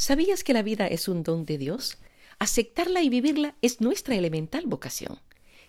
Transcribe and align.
¿Sabías 0.00 0.44
que 0.44 0.54
la 0.54 0.62
vida 0.62 0.86
es 0.86 1.08
un 1.08 1.22
don 1.22 1.44
de 1.44 1.58
Dios? 1.58 1.98
Aceptarla 2.38 3.02
y 3.02 3.10
vivirla 3.10 3.54
es 3.60 3.82
nuestra 3.82 4.14
elemental 4.14 4.64
vocación. 4.66 5.18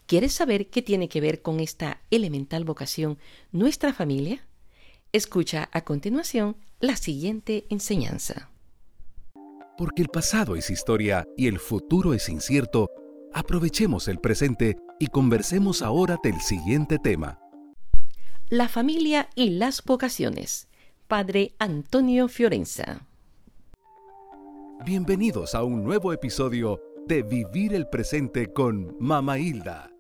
¿Quieres 0.06 0.32
saber 0.32 0.70
qué 0.70 0.82
tiene 0.82 1.10
que 1.10 1.20
ver 1.20 1.42
con 1.42 1.60
esta 1.60 2.00
elemental 2.12 2.64
vocación 2.64 3.18
nuestra 3.52 3.92
familia? 3.92 4.48
Escucha 5.12 5.68
a 5.74 5.82
continuación 5.82 6.56
la 6.80 6.96
siguiente 6.96 7.66
enseñanza. 7.68 8.50
Porque 9.78 10.02
el 10.02 10.08
pasado 10.08 10.56
es 10.56 10.70
historia 10.70 11.28
y 11.36 11.48
el 11.48 11.60
futuro 11.60 12.14
es 12.14 12.30
incierto, 12.30 12.88
aprovechemos 13.34 14.08
el 14.08 14.20
presente 14.20 14.78
y 14.98 15.08
conversemos 15.08 15.82
ahora 15.82 16.18
del 16.24 16.40
siguiente 16.40 17.00
tema. 17.00 17.38
La 18.48 18.70
familia 18.70 19.30
y 19.36 19.50
las 19.50 19.84
vocaciones. 19.84 20.70
Padre 21.10 21.54
Antonio 21.60 22.30
Fiorenza. 22.30 23.11
Bienvenidos 24.84 25.54
a 25.54 25.64
un 25.64 25.84
nuevo 25.84 26.12
episodio 26.12 26.82
de 27.06 27.22
Vivir 27.22 27.76
el 27.76 27.88
Presente 27.88 28.52
con 28.52 28.98
Mama 29.00 29.38
Hilda. 29.38 29.92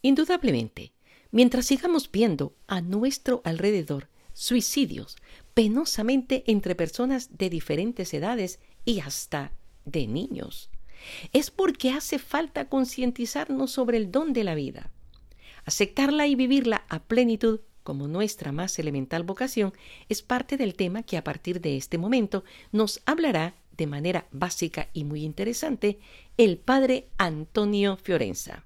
Indudablemente, 0.00 0.94
mientras 1.30 1.66
sigamos 1.66 2.10
viendo 2.10 2.56
a 2.66 2.80
nuestro 2.80 3.42
alrededor 3.44 4.08
suicidios 4.32 5.18
penosamente 5.52 6.42
entre 6.46 6.74
personas 6.74 7.36
de 7.36 7.50
diferentes 7.50 8.14
edades 8.14 8.60
y 8.86 9.00
hasta 9.00 9.52
de 9.84 10.06
niños, 10.06 10.70
es 11.34 11.50
porque 11.50 11.90
hace 11.90 12.18
falta 12.18 12.70
concientizarnos 12.70 13.72
sobre 13.72 13.98
el 13.98 14.10
don 14.10 14.32
de 14.32 14.44
la 14.44 14.54
vida. 14.54 14.90
Aceptarla 15.66 16.26
y 16.26 16.34
vivirla 16.34 16.86
a 16.88 17.00
plenitud 17.00 17.60
como 17.82 18.08
nuestra 18.08 18.52
más 18.52 18.78
elemental 18.78 19.22
vocación 19.22 19.74
es 20.08 20.22
parte 20.22 20.56
del 20.56 20.74
tema 20.74 21.02
que 21.02 21.18
a 21.18 21.24
partir 21.24 21.60
de 21.60 21.76
este 21.76 21.98
momento 21.98 22.42
nos 22.72 23.02
hablará 23.04 23.54
de 23.78 23.86
manera 23.86 24.26
básica 24.30 24.88
y 24.92 25.04
muy 25.04 25.24
interesante 25.24 25.98
el 26.36 26.58
padre 26.58 27.08
Antonio 27.16 27.96
Fiorenza. 27.96 28.64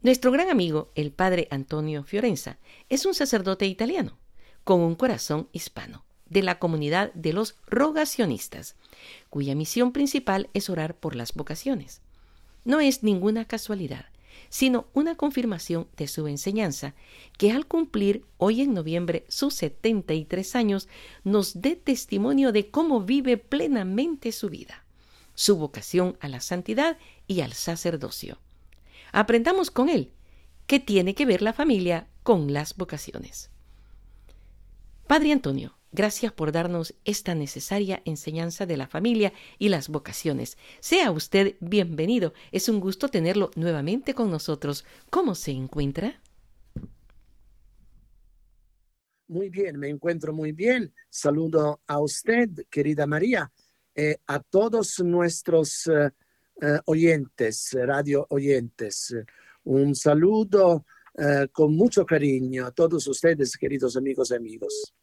Nuestro 0.00 0.32
gran 0.32 0.48
amigo, 0.48 0.90
el 0.96 1.12
padre 1.12 1.46
Antonio 1.50 2.02
Fiorenza, 2.02 2.58
es 2.88 3.06
un 3.06 3.14
sacerdote 3.14 3.66
italiano 3.66 4.18
con 4.64 4.80
un 4.80 4.96
corazón 4.96 5.48
hispano 5.52 6.04
de 6.28 6.42
la 6.42 6.58
comunidad 6.58 7.12
de 7.12 7.32
los 7.32 7.56
rogacionistas, 7.66 8.74
cuya 9.30 9.54
misión 9.54 9.92
principal 9.92 10.48
es 10.54 10.70
orar 10.70 10.96
por 10.96 11.14
las 11.14 11.34
vocaciones. 11.34 12.00
No 12.64 12.80
es 12.80 13.02
ninguna 13.02 13.44
casualidad 13.44 14.06
sino 14.52 14.86
una 14.92 15.14
confirmación 15.14 15.88
de 15.96 16.06
su 16.06 16.28
enseñanza, 16.28 16.94
que 17.38 17.52
al 17.52 17.64
cumplir 17.66 18.26
hoy 18.36 18.60
en 18.60 18.74
noviembre 18.74 19.24
sus 19.28 19.54
73 19.54 20.54
años, 20.56 20.88
nos 21.24 21.62
dé 21.62 21.74
testimonio 21.74 22.52
de 22.52 22.70
cómo 22.70 23.00
vive 23.00 23.38
plenamente 23.38 24.30
su 24.30 24.50
vida, 24.50 24.84
su 25.34 25.56
vocación 25.56 26.18
a 26.20 26.28
la 26.28 26.40
santidad 26.40 26.98
y 27.26 27.40
al 27.40 27.54
sacerdocio. 27.54 28.36
Aprendamos 29.10 29.70
con 29.70 29.88
él 29.88 30.12
qué 30.66 30.78
tiene 30.78 31.14
que 31.14 31.24
ver 31.24 31.40
la 31.40 31.54
familia 31.54 32.06
con 32.22 32.52
las 32.52 32.76
vocaciones. 32.76 33.48
Padre 35.06 35.32
Antonio, 35.32 35.78
Gracias 35.94 36.32
por 36.32 36.52
darnos 36.52 36.94
esta 37.04 37.34
necesaria 37.34 38.00
enseñanza 38.06 38.64
de 38.64 38.78
la 38.78 38.86
familia 38.86 39.34
y 39.58 39.68
las 39.68 39.90
vocaciones. 39.90 40.56
Sea 40.80 41.10
usted 41.10 41.56
bienvenido. 41.60 42.32
Es 42.50 42.70
un 42.70 42.80
gusto 42.80 43.08
tenerlo 43.08 43.50
nuevamente 43.56 44.14
con 44.14 44.30
nosotros. 44.30 44.86
¿Cómo 45.10 45.34
se 45.34 45.50
encuentra? 45.50 46.18
Muy 49.28 49.50
bien, 49.50 49.78
me 49.78 49.90
encuentro 49.90 50.32
muy 50.32 50.52
bien. 50.52 50.94
Saludo 51.10 51.82
a 51.86 52.00
usted, 52.00 52.48
querida 52.70 53.06
María, 53.06 53.52
eh, 53.94 54.16
a 54.26 54.40
todos 54.40 54.98
nuestros 55.00 55.86
eh, 55.88 56.10
eh, 56.62 56.78
oyentes, 56.86 57.76
radio 57.82 58.26
oyentes. 58.30 59.14
Un 59.64 59.94
saludo 59.94 60.86
con 61.52 61.76
mucho 61.76 62.06
cariño 62.06 62.64
a 62.64 62.70
todos 62.70 63.06
ustedes, 63.06 63.58
queridos 63.58 63.98
amigos 63.98 64.30
y 64.30 64.34
amigos. 64.34 64.94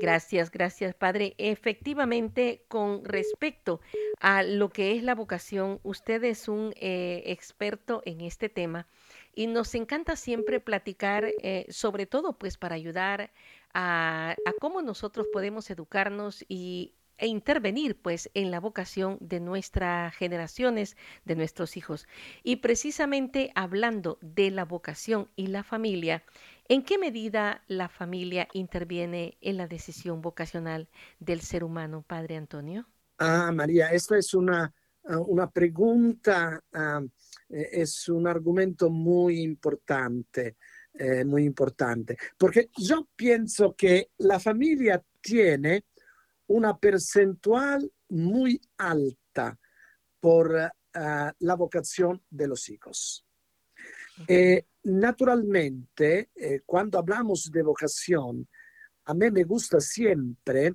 Gracias, 0.00 0.50
gracias, 0.50 0.94
Padre. 0.94 1.34
Efectivamente, 1.38 2.64
con 2.68 3.04
respecto 3.04 3.80
a 4.20 4.42
lo 4.42 4.70
que 4.70 4.96
es 4.96 5.02
la 5.02 5.14
vocación, 5.14 5.80
usted 5.82 6.24
es 6.24 6.48
un 6.48 6.72
eh, 6.76 7.22
experto 7.26 8.02
en 8.06 8.22
este 8.22 8.48
tema 8.48 8.88
y 9.34 9.46
nos 9.46 9.74
encanta 9.74 10.16
siempre 10.16 10.60
platicar, 10.60 11.26
eh, 11.42 11.66
sobre 11.68 12.06
todo 12.06 12.38
pues 12.38 12.56
para 12.56 12.74
ayudar 12.74 13.32
a, 13.74 14.34
cómo 14.60 14.82
nosotros 14.82 15.26
podemos 15.32 15.70
educarnos 15.70 16.44
y 16.48 16.94
e 17.18 17.28
intervenir 17.28 17.94
pues 18.00 18.30
en 18.34 18.50
la 18.50 18.58
vocación 18.58 19.16
de 19.20 19.38
nuestras 19.38 20.12
generaciones, 20.16 20.96
de 21.24 21.36
nuestros 21.36 21.76
hijos. 21.76 22.08
Y 22.42 22.56
precisamente 22.56 23.52
hablando 23.54 24.18
de 24.22 24.50
la 24.50 24.64
vocación 24.64 25.28
y 25.36 25.46
la 25.46 25.62
familia, 25.62 26.24
¿En 26.68 26.84
qué 26.84 26.96
medida 26.96 27.62
la 27.66 27.88
familia 27.88 28.48
interviene 28.52 29.36
en 29.40 29.56
la 29.56 29.66
decisión 29.66 30.22
vocacional 30.22 30.88
del 31.18 31.40
ser 31.40 31.64
humano, 31.64 32.04
Padre 32.06 32.36
Antonio? 32.36 32.88
Ah, 33.18 33.50
María, 33.52 33.88
esta 33.88 34.16
es 34.16 34.32
una, 34.32 34.72
ah, 35.04 35.18
una 35.18 35.50
pregunta, 35.50 36.62
uh, 36.72 37.08
es 37.48 38.08
un 38.08 38.26
argumento 38.26 38.90
muy 38.90 39.40
importante, 39.40 40.56
eh, 40.94 41.24
muy 41.24 41.44
importante, 41.44 42.16
porque 42.38 42.70
yo 42.76 43.08
pienso 43.16 43.74
que 43.74 44.10
la 44.18 44.38
familia 44.38 45.02
tiene 45.20 45.84
una 46.46 46.78
percentual 46.78 47.90
muy 48.08 48.60
alta 48.78 49.58
por 50.20 50.52
uh, 50.52 51.30
la 51.38 51.54
vocación 51.54 52.22
de 52.30 52.46
los 52.48 52.68
hijos. 52.68 53.26
Eh, 54.26 54.66
naturalmente, 54.84 56.30
eh, 56.34 56.60
cuando 56.64 56.98
hablamos 56.98 57.50
de 57.50 57.62
vocación, 57.62 58.48
a 59.04 59.14
mí 59.14 59.30
me 59.30 59.44
gusta 59.44 59.80
siempre 59.80 60.74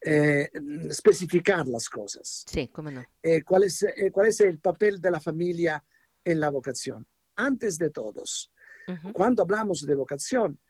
eh, 0.00 0.48
especificar 0.88 1.66
las 1.66 1.88
cosas. 1.88 2.44
Sí, 2.46 2.68
cómo 2.68 2.90
no. 2.90 3.04
Eh, 3.22 3.42
¿cuál, 3.42 3.64
es, 3.64 3.84
¿Cuál 4.12 4.28
es 4.28 4.40
el 4.40 4.58
papel 4.58 5.00
de 5.00 5.10
la 5.10 5.20
familia 5.20 5.84
en 6.24 6.40
la 6.40 6.50
vocación? 6.50 7.06
Antes 7.36 7.78
de 7.78 7.90
todos, 7.90 8.52
uh 8.88 8.92
-huh. 8.92 9.12
cuando 9.12 9.42
hablamos 9.42 9.84
de 9.86 9.94
vocación, 9.94 10.60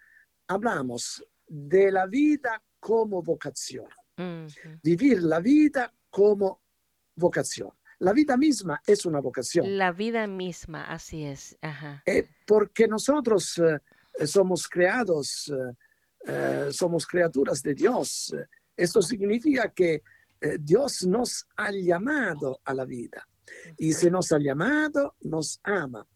hablamos 0.47 1.25
de 1.47 1.91
la 1.91 2.07
vida 2.07 2.63
como 2.81 3.23
vocación. 3.23 3.89
Uh 4.17 4.47
-huh. 4.47 4.81
Vivir 4.83 5.23
la 5.23 5.41
vida 5.41 5.93
como 6.11 6.63
vocación. 7.15 7.78
La 8.01 8.13
vida 8.13 8.37
misma 8.37 8.81
es 8.87 9.05
una 9.07 9.21
vocación. 9.21 9.77
La 9.77 9.91
vida 9.93 10.27
misma, 10.27 10.85
así 10.85 11.25
es. 11.25 11.59
Ajá. 11.61 12.03
Eh, 12.07 12.29
porque 12.47 12.87
nosotros 12.87 13.59
eh, 13.59 14.27
somos 14.27 14.69
creados, 14.69 15.53
eh, 16.27 16.69
somos 16.71 17.07
criaturas 17.07 17.61
de 17.63 17.75
Dios. 17.75 18.35
Esto 18.77 19.03
significa 19.03 19.73
que 19.73 20.03
Dios 20.61 21.05
nos 21.05 21.49
ha 21.57 21.73
llamado 21.73 22.61
a 22.65 22.73
la 22.73 22.85
vida. 22.85 23.27
Y 23.77 23.93
si 23.93 24.09
nos 24.09 24.31
ha 24.31 24.39
llamado, 24.39 25.17
nos 25.23 25.59
ama. 25.65 26.07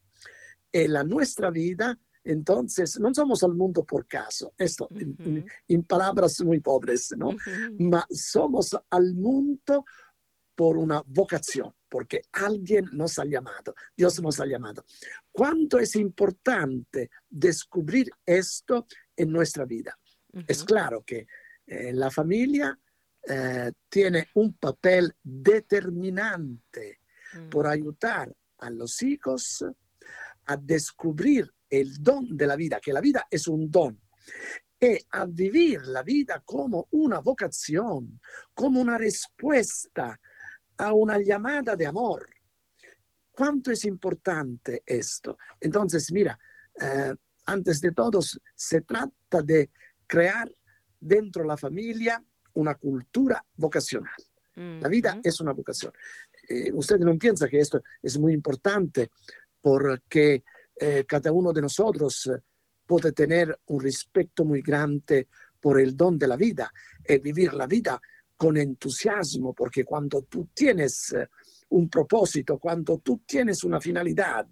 En 0.71 0.93
la 0.93 1.03
nuestra 1.03 1.51
vida, 1.51 1.99
entonces, 2.23 3.01
no 3.01 3.13
somos 3.13 3.43
al 3.43 3.55
mundo 3.55 3.85
por 3.85 4.07
caso. 4.07 4.55
Esto, 4.57 4.87
uh 4.91 4.95
-huh. 4.95 5.27
en, 5.27 5.47
en, 5.67 5.83
palabras 5.83 6.41
muy 6.43 6.61
pobres, 6.61 7.13
¿no? 7.17 7.31
Uh 7.31 7.33
-huh. 7.33 7.91
Ma 7.91 8.07
somos 8.11 8.77
al 8.91 9.15
mundo 9.15 9.85
por 10.55 10.77
una 10.77 11.03
vocación, 11.07 11.75
porque 11.89 12.23
alguien 12.33 12.87
nos 12.93 13.19
ha 13.19 13.25
llamado, 13.25 13.75
Dios 13.97 14.21
nos 14.23 14.41
ha 14.41 14.47
llamado. 14.47 14.85
¿Cuánto 15.31 15.79
es 15.79 15.97
importante 15.97 17.11
descubrir 17.29 18.11
esto 18.25 18.87
en 19.17 19.31
nuestra 19.31 19.65
vida? 19.65 19.99
Uh 20.33 20.41
-huh. 20.41 20.45
Es 20.49 20.65
claro 20.65 21.03
que 21.03 21.27
eh, 21.67 21.93
la 21.93 22.11
familia 22.11 22.79
eh, 23.29 23.73
tiene 23.89 24.29
un 24.35 24.55
papel 24.55 25.15
determinante 25.23 27.01
uh 27.35 27.39
-huh. 27.39 27.49
por 27.51 27.67
ayudar 27.67 28.35
a 28.59 28.71
los 28.71 29.03
hijos 29.03 29.65
a 30.47 30.57
descubrir 30.57 31.53
el 31.71 32.03
don 32.03 32.37
de 32.37 32.47
la 32.47 32.57
vida, 32.57 32.81
que 32.81 32.93
la 32.93 33.01
vida 33.01 33.27
es 33.31 33.49
un 33.49 33.71
don, 33.71 33.99
e 34.79 35.07
a 35.11 35.27
vivir 35.27 35.81
la 35.87 36.03
vida 36.03 36.43
como 36.45 36.89
una 36.91 37.21
vocación, 37.21 38.21
como 38.53 38.81
una 38.81 38.99
respuesta 38.99 40.21
a 40.83 40.93
una 40.93 41.21
llamada 41.21 41.77
de 41.77 41.87
amor. 41.87 42.29
¿Cuánto 43.31 43.71
es 43.71 43.85
importante 43.85 44.83
esto? 44.85 45.39
Entonces, 45.61 46.11
mira, 46.11 46.37
eh, 46.81 47.15
antes 47.47 47.81
de 47.81 47.93
todo, 47.93 48.21
se 48.21 48.81
trata 48.81 49.43
de 49.43 49.71
crear 50.09 50.53
dentro 50.99 51.43
de 51.43 51.49
la 51.49 51.57
familia 51.57 52.23
una 52.55 52.75
cultura 52.75 53.45
vocacional. 53.55 54.13
La 54.55 54.89
vida 54.89 55.19
es 55.23 55.41
una 55.41 55.53
vocación. 55.53 55.93
Eh, 56.49 56.71
usted 56.75 56.99
no 56.99 57.17
piensa 57.17 57.49
que 57.49 57.61
esto 57.61 57.81
es 58.03 58.19
muy 58.19 58.35
importante 58.35 59.11
porque 59.61 60.45
eh, 60.77 61.05
cada 61.07 61.33
uno 61.33 61.53
de 61.53 61.63
nosotros 61.63 62.31
puede 62.85 63.13
tener 63.13 63.59
un 63.67 63.81
respeto 63.81 64.45
muy 64.45 64.61
grande 64.61 65.29
por 65.61 65.81
el 65.81 65.97
don 65.97 66.19
de 66.19 66.27
la 66.27 66.37
vida 66.37 66.71
y 67.09 67.19
vivir 67.19 67.55
la 67.55 67.67
vida 67.67 68.01
con 68.43 68.57
entusiasmo, 68.57 69.55
porque 69.55 69.85
cuando 69.85 70.23
tú 70.23 70.49
tienes 70.53 71.13
eh, 71.13 71.29
un 71.69 71.89
propósito, 71.89 72.59
cuando 72.59 72.99
tú 72.99 73.23
tienes 73.25 73.63
una 73.63 73.81
finalidad, 73.81 74.49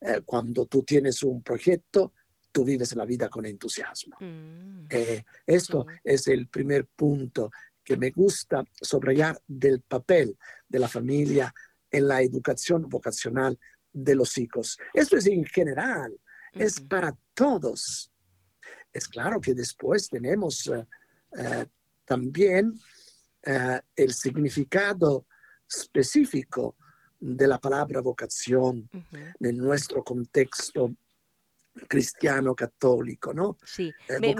eh, 0.00 0.20
cuando 0.24 0.66
tú 0.66 0.84
tienes 0.84 1.24
un 1.24 1.42
proyecto, 1.42 2.12
tú 2.52 2.64
vives 2.64 2.94
la 2.94 3.04
vida 3.04 3.28
con 3.28 3.44
entusiasmo. 3.44 4.16
Mm. 4.20 4.86
Eh, 4.88 5.24
esto 5.44 5.88
es 6.04 6.28
el 6.28 6.46
primer 6.46 6.86
punto 6.86 7.50
que 7.82 7.96
me 7.96 8.10
gusta 8.10 8.64
subrayar 8.80 9.42
del 9.44 9.80
papel 9.80 10.38
de 10.68 10.78
la 10.78 10.86
familia 10.86 11.52
en 11.90 12.06
la 12.06 12.22
educación 12.22 12.88
vocacional 12.88 13.58
de 13.92 14.14
los 14.14 14.38
hijos. 14.38 14.78
Esto 14.94 15.16
es 15.16 15.26
en 15.26 15.44
general, 15.46 16.16
es 16.52 16.78
para 16.78 17.12
todos. 17.34 18.12
Es 18.92 19.08
claro 19.08 19.40
que 19.40 19.52
después 19.52 20.08
tenemos 20.08 20.70
también 22.04 22.72
eh, 23.46 23.80
el 23.94 24.12
significado 24.12 25.26
específico 25.68 26.76
de 27.18 27.46
la 27.46 27.58
palabra 27.58 28.00
vocación 28.00 28.90
en 29.40 29.56
nuestro 29.56 30.04
contexto 30.04 30.94
cristiano 31.88 32.54
católico, 32.54 33.32
¿no? 33.34 33.56
Sí, 33.64 33.92
eh, 34.08 34.18
me, 34.20 34.34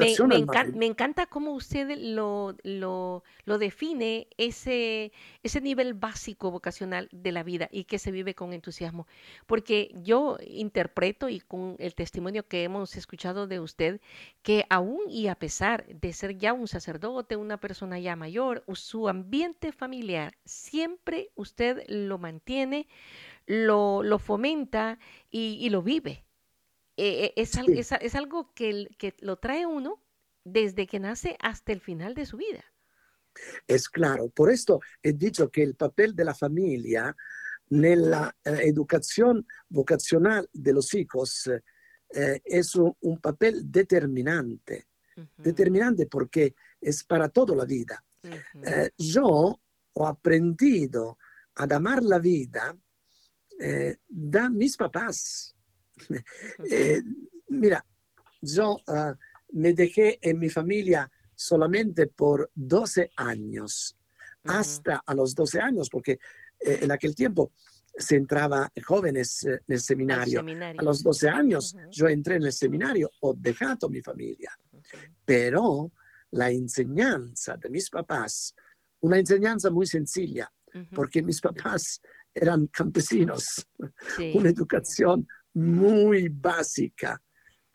me, 0.74 0.86
encanta, 0.86 1.26
cómo 1.26 1.52
usted 1.52 1.96
lo, 1.98 2.56
lo, 2.62 3.22
lo, 3.44 3.58
define 3.58 4.28
ese, 4.36 5.12
ese 5.42 5.60
nivel 5.60 5.94
básico 5.94 6.50
vocacional 6.50 7.08
de 7.12 7.32
la 7.32 7.42
vida 7.42 7.68
y 7.70 7.84
que 7.84 7.98
se 7.98 8.10
vive 8.10 8.34
con 8.34 8.52
entusiasmo, 8.52 9.06
porque 9.46 9.90
yo 10.02 10.38
interpreto 10.46 11.28
y 11.28 11.40
con 11.40 11.76
el 11.78 11.94
testimonio 11.94 12.46
que 12.46 12.64
hemos 12.64 12.96
escuchado 12.96 13.46
de 13.46 13.60
usted, 13.60 14.00
que 14.42 14.64
aún 14.70 15.00
y 15.08 15.28
a 15.28 15.34
pesar 15.34 15.86
de 15.86 16.12
ser 16.12 16.38
ya 16.38 16.52
un 16.52 16.68
sacerdote, 16.68 17.36
una 17.36 17.58
persona 17.58 17.98
ya 17.98 18.16
mayor, 18.16 18.64
su 18.74 19.08
ambiente 19.08 19.72
familiar, 19.72 20.36
siempre 20.44 21.30
usted 21.34 21.82
lo 21.88 22.18
mantiene, 22.18 22.88
lo, 23.46 24.02
lo 24.02 24.18
fomenta 24.18 24.98
y, 25.30 25.58
y 25.60 25.70
lo 25.70 25.82
vive. 25.82 26.25
Eh, 26.96 27.26
eh, 27.26 27.32
es, 27.36 27.92
es, 28.00 28.14
algo 28.14 28.54
que, 28.54 28.88
que 28.98 29.14
lo 29.20 29.36
trae 29.36 29.66
uno 29.66 30.02
desde 30.44 30.86
que 30.86 30.98
nace 30.98 31.36
hasta 31.40 31.72
el 31.72 31.80
final 31.80 32.14
de 32.14 32.24
su 32.24 32.38
vida. 32.38 32.64
Es 33.66 33.88
claro, 33.88 34.30
por 34.30 34.50
esto 34.50 34.80
he 35.02 35.12
dicho 35.12 35.50
que 35.50 35.62
el 35.62 35.74
papel 35.74 36.16
de 36.16 36.24
la 36.24 36.34
familia 36.34 37.14
en 37.68 38.10
la 38.10 38.34
eh, 38.44 38.60
educación 38.62 39.46
vocacional 39.68 40.48
de 40.52 40.72
los 40.72 40.94
hijos 40.94 41.50
es 42.08 42.76
un, 42.76 43.18
papel 43.20 43.70
determinante, 43.70 44.86
determinante 45.36 46.06
porque 46.06 46.54
es 46.80 47.02
para 47.02 47.28
toda 47.28 47.56
la 47.56 47.64
vida. 47.64 48.02
yo 48.96 49.60
he 49.92 50.04
aprendido 50.04 51.18
a 51.56 51.64
amar 51.64 52.04
la 52.04 52.20
vida 52.20 52.76
de 53.58 54.50
mis 54.50 54.76
papás. 54.76 55.55
Eh, 56.70 57.02
mira, 57.48 57.84
yo 58.40 58.78
ah, 58.86 59.14
me 59.52 59.72
dejé 59.72 60.18
en 60.20 60.38
mi 60.38 60.50
familia 60.50 61.10
solamente 61.34 62.06
por 62.06 62.50
12 62.54 63.10
años, 63.16 63.96
hasta 64.44 65.02
a 65.04 65.14
los 65.14 65.34
12 65.34 65.60
años, 65.60 65.88
porque 65.90 66.12
eh, 66.60 66.78
en 66.82 66.92
aquel 66.92 67.14
tiempo 67.14 67.52
se 67.96 68.16
entraba 68.16 68.70
jóvenes 68.84 69.44
en 69.44 69.60
el 69.68 69.80
seminario. 69.80 70.40
A 70.40 70.82
los 70.82 71.02
12 71.02 71.28
años 71.28 71.76
yo 71.90 72.08
entré 72.08 72.36
en 72.36 72.44
el 72.44 72.52
seminario, 72.52 73.10
he 73.22 73.32
dejado 73.36 73.88
mi 73.88 74.02
familia, 74.02 74.52
pero 75.24 75.92
la 76.32 76.50
enseñanza 76.50 77.56
de 77.56 77.70
mis 77.70 77.88
papás, 77.88 78.54
una 79.00 79.18
enseñanza 79.18 79.70
muy 79.70 79.86
sencilla, 79.86 80.52
porque 80.94 81.22
mis 81.22 81.40
papás 81.40 82.02
eran 82.34 82.66
campesinos, 82.66 83.66
una 84.34 84.50
educación 84.50 85.26
muy 85.56 86.28
básica, 86.28 87.20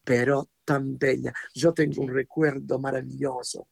pero 0.04 0.52
tan 0.64 0.98
bella. 0.98 1.34
Yo 1.54 1.74
tengo 1.74 2.04
un 2.04 2.14
recuerdo 2.14 2.78
maravilloso 2.80 3.70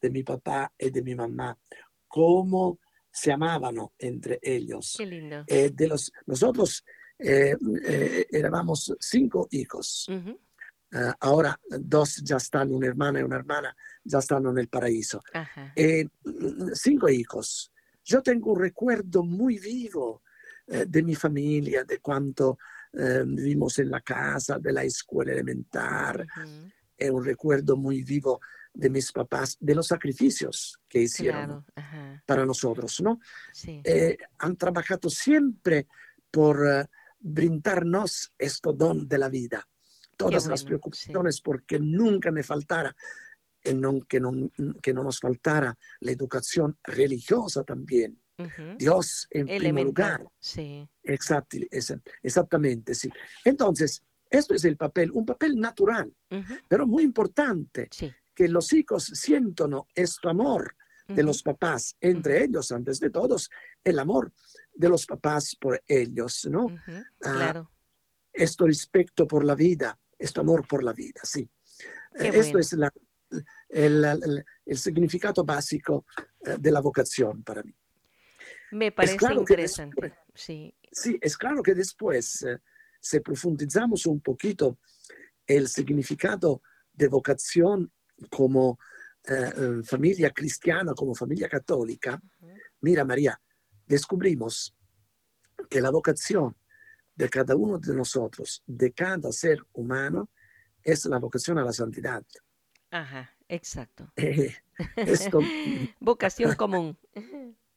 de 0.00 0.10
mi 0.10 0.22
papá 0.22 0.72
y 0.78 0.90
de 0.90 1.02
mi 1.02 1.14
mamá, 1.16 1.58
cómo 2.06 2.78
se 3.10 3.32
amaban 3.32 3.76
entre 3.98 4.38
ellos. 4.42 4.94
Qué 4.96 5.06
lindo. 5.06 5.44
Eh, 5.48 5.70
de 5.74 5.88
los, 5.88 6.12
nosotros 6.26 6.84
eh, 7.18 7.56
eh, 7.84 8.26
éramos 8.30 8.94
cinco 9.00 9.48
hijos. 9.50 10.06
ahora 11.18 11.60
dos 11.68 12.22
ya 12.22 12.36
están, 12.36 12.72
una 12.72 12.86
hermana 12.86 13.18
y 13.18 13.24
una 13.24 13.36
hermana, 13.36 13.76
ya 14.04 14.18
están 14.18 14.46
en 14.46 14.58
el 14.58 14.68
paraíso. 14.68 15.20
cinco 16.74 17.08
hijos. 17.08 17.72
Yo 18.04 18.22
tengo 18.22 18.52
un 18.52 18.60
recuerdo 18.60 19.24
muy 19.24 19.58
vivo 19.58 20.22
de 20.64 21.02
mi 21.02 21.16
familia, 21.16 21.82
de 21.82 21.98
cuánto 21.98 22.58
eh, 22.92 23.22
vivimos 23.26 23.78
en 23.78 23.90
la 23.90 24.00
casa, 24.00 24.58
de 24.58 24.72
la 24.72 24.84
escuela 24.84 25.32
elemental. 25.32 26.26
Es 26.96 27.10
un 27.10 27.24
recuerdo 27.24 27.76
muy 27.76 28.02
vivo 28.02 28.40
de 28.72 28.90
mis 28.90 29.12
papás, 29.12 29.56
de 29.60 29.74
los 29.74 29.88
sacrificios 29.88 30.78
que 30.88 31.02
hicieron 31.02 31.64
para 32.24 32.46
nosotros, 32.46 33.00
¿no? 33.00 33.20
Eh, 33.64 34.16
han 34.38 34.56
trabajado 34.56 35.10
siempre 35.10 35.88
por 36.30 36.66
eh, 36.66 36.86
brindarnos 37.18 38.32
este 38.38 38.70
don 38.74 39.08
de 39.08 39.18
la 39.18 39.28
vida, 39.28 39.66
todas 40.16 40.46
las 40.46 40.64
preocupaciones, 40.64 41.40
porque 41.40 41.78
nunca 41.78 42.30
me 42.30 42.42
faltara, 42.42 42.94
que 43.60 43.74
no, 43.74 44.00
que 44.08 44.94
no 44.94 45.02
nos 45.02 45.20
faltara 45.20 45.76
la 46.00 46.12
educación 46.12 46.78
religiosa 46.84 47.64
también. 47.64 48.20
Dios 48.78 49.26
en 49.30 49.46
primer 49.46 49.86
lugar. 49.86 50.26
Sí. 50.38 50.88
exactamente, 51.02 52.94
sí. 52.94 53.10
Entonces, 53.44 54.02
esto 54.30 54.54
es 54.54 54.64
el 54.64 54.76
papel, 54.76 55.10
un 55.12 55.24
papel 55.24 55.58
natural, 55.58 56.12
pero 56.68 56.86
muy 56.86 57.02
importante, 57.02 57.88
que 58.34 58.48
los 58.48 58.72
hijos 58.72 59.04
sientan 59.04 59.72
este 59.94 60.28
amor 60.28 60.76
de 61.08 61.22
los 61.22 61.42
papás, 61.42 61.96
entre 62.00 62.44
ellos, 62.44 62.70
antes 62.70 63.00
de 63.00 63.10
todos, 63.10 63.50
el 63.82 63.98
amor 63.98 64.32
de 64.74 64.88
los 64.90 65.06
papás 65.06 65.56
por 65.58 65.82
ellos, 65.86 66.46
¿no? 66.50 66.66
Ah, 66.86 67.02
claro. 67.20 67.70
Esto 68.32 68.66
respeto 68.66 69.26
por 69.26 69.44
la 69.44 69.54
vida, 69.54 69.98
este 70.18 70.40
amor 70.40 70.66
por 70.68 70.84
la 70.84 70.92
vida, 70.92 71.20
sí. 71.24 71.48
esto 72.14 72.58
es 72.58 72.76
el, 73.68 74.44
significado 74.76 75.44
básico 75.44 76.04
eh, 76.44 76.56
de 76.58 76.70
la 76.70 76.80
vocación 76.80 77.42
para 77.42 77.62
mí. 77.62 77.74
Me 78.72 78.92
parece 78.92 79.32
interesante. 79.32 80.14
sí. 80.34 80.74
sí, 80.90 81.18
es 81.20 81.36
claro 81.36 81.62
que 81.62 81.74
después, 81.74 82.42
eh, 82.42 82.58
si 83.00 83.20
profundizamos 83.20 84.06
un 84.06 84.20
poquito 84.20 84.78
el 85.46 85.68
significado 85.68 86.62
de 86.92 87.08
vocación 87.08 87.90
como 88.30 88.78
eh, 89.24 89.52
eh, 89.56 89.82
familia 89.84 90.30
cristiana, 90.30 90.94
como 90.94 91.14
familia 91.14 91.48
católica, 91.48 92.20
mira 92.80 93.04
María, 93.04 93.40
descubrimos 93.86 94.74
que 95.68 95.80
la 95.80 95.90
vocación 95.90 96.56
de 97.14 97.28
cada 97.28 97.56
uno 97.56 97.78
de 97.78 97.94
nosotros, 97.94 98.62
de 98.66 98.92
cada 98.92 99.32
ser 99.32 99.58
humano, 99.72 100.30
es 100.82 101.04
la 101.06 101.18
vocación 101.18 101.58
a 101.58 101.64
la 101.64 101.72
santidad. 101.72 102.24
Ajá, 102.90 103.36
exacto. 103.48 104.12
esto, 104.96 105.40
vocación 106.00 106.54
común. 106.54 106.96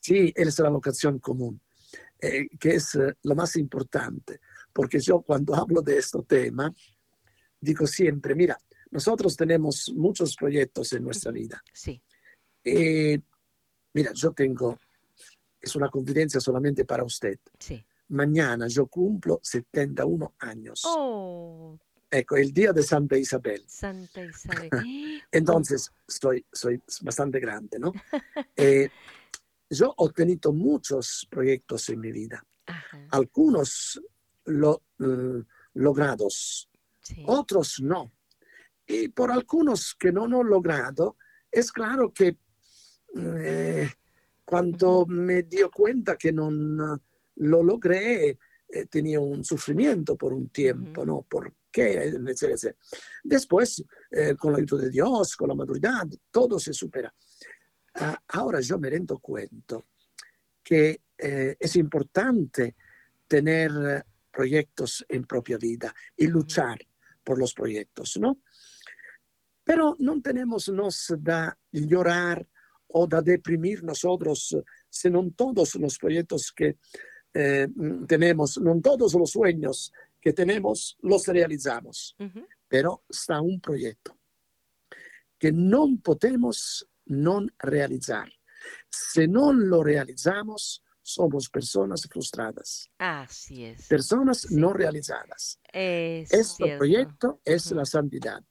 Sí, 0.00 0.32
es 0.34 0.58
la 0.58 0.70
vocación 0.70 1.18
común, 1.18 1.60
eh, 2.20 2.48
que 2.58 2.76
es 2.76 2.94
eh, 2.94 3.14
lo 3.22 3.34
más 3.34 3.54
importante, 3.56 4.40
porque 4.72 4.98
yo 4.98 5.20
cuando 5.20 5.54
hablo 5.54 5.82
de 5.82 5.98
este 5.98 6.22
tema, 6.22 6.74
digo 7.60 7.86
siempre, 7.86 8.34
mira, 8.34 8.58
nosotros 8.90 9.36
tenemos 9.36 9.92
muchos 9.94 10.34
proyectos 10.36 10.92
en 10.94 11.04
nuestra 11.04 11.30
vida. 11.30 11.62
Sí. 11.72 12.02
Eh, 12.64 13.20
mira, 13.92 14.12
yo 14.14 14.32
tengo, 14.32 14.78
es 15.60 15.76
una 15.76 15.88
confidencia 15.88 16.40
solamente 16.40 16.84
para 16.86 17.04
usted. 17.04 17.38
Sí. 17.58 17.84
Mañana 18.08 18.66
yo 18.68 18.86
cumplo 18.86 19.38
71 19.42 20.34
años. 20.38 20.82
Oh. 20.86 21.78
Ecco, 22.10 22.36
el 22.36 22.52
día 22.52 22.72
de 22.72 22.82
Santa 22.82 23.16
Isabel. 23.16 23.62
Santa 23.68 24.24
Isabel. 24.24 24.70
Entonces, 25.30 25.92
soy, 26.08 26.44
soy 26.50 26.82
bastante 27.02 27.38
grande, 27.38 27.78
¿no? 27.78 27.92
yo 29.70 29.94
he 29.96 30.12
tenido 30.12 30.52
muchos 30.52 31.26
proyectos 31.30 31.88
en 31.88 32.00
mi 32.00 32.12
vida, 32.12 32.44
algunos 33.10 34.00
lo, 34.44 34.82
mm, 34.98 35.40
logrados, 35.74 36.68
otros 37.26 37.80
no. 37.80 38.12
Y 38.86 39.08
por 39.08 39.30
algunos 39.30 39.94
que 39.94 40.10
no 40.10 40.26
he 40.26 40.44
logrado, 40.44 41.16
es 41.50 41.70
claro 41.70 42.12
que 42.12 42.38
eh, 43.16 43.88
cuando 44.44 45.06
me 45.06 45.44
dio 45.44 45.70
cuenta 45.70 46.16
que 46.16 46.32
no 46.32 46.50
lo 47.36 47.62
logré, 47.62 48.38
eh, 48.68 48.86
tenía 48.86 49.20
un 49.20 49.44
sufrimiento 49.44 50.16
por 50.16 50.32
un 50.32 50.48
tiempo, 50.48 51.04
¿no? 51.04 51.22
¿Por 51.22 51.54
qué? 51.70 52.12
Después, 53.22 53.84
eh, 54.10 54.34
con 54.36 54.52
la 54.52 54.58
ayuda 54.58 54.82
de 54.82 54.90
Dios, 54.90 55.36
con 55.36 55.48
la 55.48 55.54
maturidad, 55.54 56.06
todo 56.30 56.58
se 56.58 56.72
supera. 56.72 57.12
Uh, 57.94 58.14
ahora 58.28 58.60
yo 58.60 58.78
me 58.78 58.88
rendo 58.88 59.18
cuenta 59.18 59.78
que 60.62 61.02
eh, 61.18 61.56
es 61.58 61.76
importante 61.76 62.76
tener 63.26 64.04
proyectos 64.30 65.04
en 65.08 65.24
propia 65.24 65.58
vida 65.58 65.94
y 66.16 66.26
luchar 66.28 66.78
por 67.24 67.38
los 67.38 67.52
proyectos, 67.52 68.16
¿no? 68.18 68.40
Pero 69.64 69.96
no 69.98 70.20
tenemos 70.22 70.68
nos 70.68 71.12
da 71.18 71.56
llorar 71.72 72.46
o 72.88 73.06
da 73.06 73.20
deprimir 73.22 73.82
nosotros, 73.84 74.56
sino 74.88 75.30
todos 75.32 75.74
los 75.76 75.98
proyectos 75.98 76.52
que 76.52 76.78
eh, 77.34 77.68
tenemos, 78.06 78.58
no 78.58 78.80
todos 78.80 79.14
los 79.14 79.30
sueños 79.30 79.92
que 80.20 80.32
tenemos 80.32 80.96
los 81.02 81.26
realizamos, 81.26 82.16
uh 82.18 82.24
-huh. 82.24 82.46
pero 82.68 83.04
está 83.08 83.40
un 83.40 83.60
proyecto 83.60 84.16
que 85.38 85.52
no 85.52 85.88
podemos 86.02 86.86
no 87.10 87.46
realizar. 87.58 88.30
Si 88.88 89.26
no 89.28 89.52
lo 89.52 89.82
realizamos, 89.82 90.82
somos 91.02 91.48
personas 91.48 92.06
frustradas. 92.10 92.88
Así 92.98 93.64
es. 93.64 93.88
Personas 93.88 94.42
sí. 94.42 94.54
no 94.56 94.72
realizadas. 94.72 95.58
Es 95.72 96.32
este 96.32 96.64
cierto. 96.64 96.78
proyecto 96.78 97.40
es 97.44 97.70
la 97.72 97.84
santidad. 97.84 98.42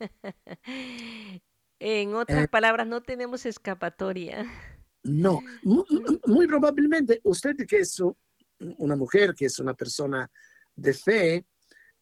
en 1.80 2.14
otras 2.14 2.44
Eh. 2.44 2.48
palabras, 2.48 2.86
no 2.86 3.02
tenemos 3.02 3.46
escapatoria. 3.46 4.46
No, 5.02 5.40
mu- 5.62 5.84
mu- 5.90 6.20
muy, 6.26 6.46
probablemente 6.46 7.20
usted 7.24 7.56
que 7.66 7.78
es 7.80 8.00
una 8.58 8.96
mujer, 8.96 9.34
que 9.34 9.46
es 9.46 9.58
una 9.58 9.74
persona 9.74 10.30
de 10.76 10.94
fe, 10.94 11.46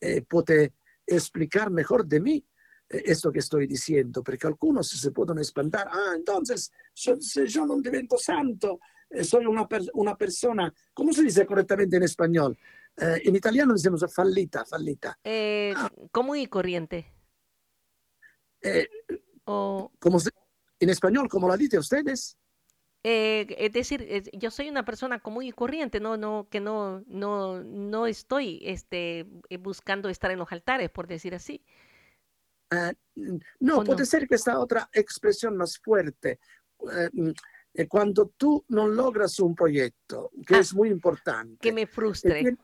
eh, 0.00 0.23
puede 0.23 0.75
explicar 1.07 1.71
mejor 1.71 2.07
de 2.07 2.21
mí 2.21 2.47
esto 2.92 3.32
que 3.32 3.38
estoy 3.38 3.66
diciendo, 3.66 4.22
porque 4.22 4.46
algunos 4.46 4.88
se 4.88 5.11
pueden 5.11 5.38
espantar. 5.38 5.88
Ah, 5.90 6.12
entonces, 6.14 6.70
yo, 6.94 7.16
si 7.20 7.46
yo 7.46 7.64
no 7.66 7.80
divento 7.80 8.18
santo, 8.18 8.80
eh, 9.11 9.25
soy 9.25 9.46
una, 9.46 9.66
per- 9.66 9.90
una 9.94 10.16
persona, 10.16 10.72
¿cómo 10.92 11.12
se 11.12 11.22
dice 11.22 11.46
correctamente 11.46 11.96
en 11.96 12.02
español? 12.02 12.58
Eh, 12.96 13.22
en 13.25 13.37
italiano 13.37 13.72
decimos 13.72 14.04
fallita, 14.14 14.64
fallita. 14.64 15.18
Eh, 15.25 15.75
común 16.11 16.37
y 16.38 16.46
corriente. 16.46 17.06
Eh, 18.61 18.88
O, 19.44 19.90
¿cómo 19.99 20.20
se- 20.20 20.30
en 20.78 20.90
español, 20.90 21.28
¿cómo 21.28 21.49
la 21.49 21.56
dicen 21.56 21.80
ustedes? 21.80 22.37
eh, 23.04 23.46
es 23.58 23.72
decir, 23.72 24.06
es- 24.08 24.30
yo 24.32 24.52
soy 24.52 24.68
una 24.68 24.84
persona 24.84 25.18
común 25.18 25.42
y 25.42 25.50
corriente, 25.50 25.99
no, 25.99 26.16
no, 26.16 26.46
que 26.49 26.61
no, 26.61 27.02
no, 27.08 27.61
no 27.64 28.06
estoy, 28.06 28.61
este, 28.62 29.26
eh, 29.49 29.56
buscando 29.56 30.08
estar 30.08 30.30
en 30.30 30.38
los 30.38 30.52
altares, 30.52 30.88
por 30.90 31.08
decir 31.08 31.34
así. 31.34 31.64
Eh, 32.73 32.95
no, 33.61 33.79
¿O 33.79 33.85
puede 33.85 34.00
no? 34.00 34.07
ser 34.07 34.26
que 34.26 34.37
esta 34.37 34.59
otra 34.59 34.88
expresión 34.93 35.57
más 35.57 35.79
fuerte, 35.79 36.38
eh, 36.91 37.11
mm, 37.12 37.31
eh, 37.75 37.87
cuando 37.88 38.33
tú 38.37 38.64
no 38.69 38.88
logras 38.88 39.38
un 39.41 39.55
proyecto, 39.55 40.31
que 40.47 40.55
Ah, 40.57 40.61
es 40.61 40.75
muy 40.75 40.88
importante, 40.88 41.59
Que 41.61 41.73
me 41.73 41.83
eh, 41.83 41.87
frustre, 41.87 42.57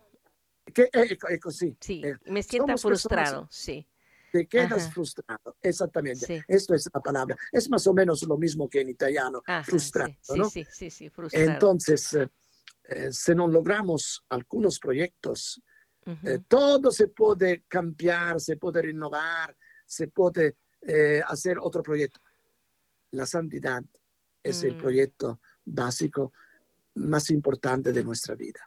que, 0.73 0.83
eh, 0.85 0.91
ecco, 0.93 1.29
ecco, 1.29 1.51
sì, 1.51 1.77
sí, 1.81 2.03
eh, 2.05 2.17
me 2.27 2.43
sienta 2.43 2.77
somos 2.77 2.83
personas- 2.85 3.29
frustrado, 3.31 3.49
sí, 3.51 3.87
te 4.33 4.47
quedas 4.47 4.83
Ajá. 4.85 4.91
frustrado, 4.93 5.57
exactamente, 5.63 6.27
Sí. 6.27 6.43
esto 6.49 6.75
es 6.75 6.89
la 6.93 7.01
palabra, 7.01 7.37
es 7.53 7.69
más 7.69 7.87
o 7.87 7.93
menos 7.95 8.23
lo 8.23 8.37
mismo 8.39 8.69
que 8.69 8.81
en 8.81 8.89
italiano, 8.91 9.43
ajá, 9.47 9.65
sí, 9.65 9.71
frustrado, 9.71 10.13
sí, 10.23 10.39
¿no? 10.39 10.51
sí, 10.51 10.67
sí, 10.71 10.91
sí, 10.91 11.11
frustrado. 11.11 11.51
Entonces, 11.53 12.13
eh, 12.15 12.29
eh, 12.85 13.13
si 13.13 13.35
no 13.35 13.47
logramos 13.49 14.25
algunos 14.31 14.79
proyectos, 14.79 15.61
eh, 16.23 16.39
todo 16.49 16.91
se 16.91 17.09
puede 17.09 17.65
cambiar, 17.69 18.41
se 18.41 18.57
puede 18.57 18.81
renovar, 18.83 19.55
se 19.89 20.07
puede 20.09 20.57
eh, 20.83 21.21
hacer 21.27 21.59
otro 21.59 21.83
proyecto. 21.83 22.21
La 23.11 23.27
santidad 23.27 23.83
es 24.45 24.63
el 24.63 24.75
Mm. 24.75 24.79
proyecto 24.79 25.41
básico 25.65 26.33
más 26.95 27.31
importante 27.31 27.93
de 27.93 28.05
nuestra 28.05 28.35
vida, 28.37 28.61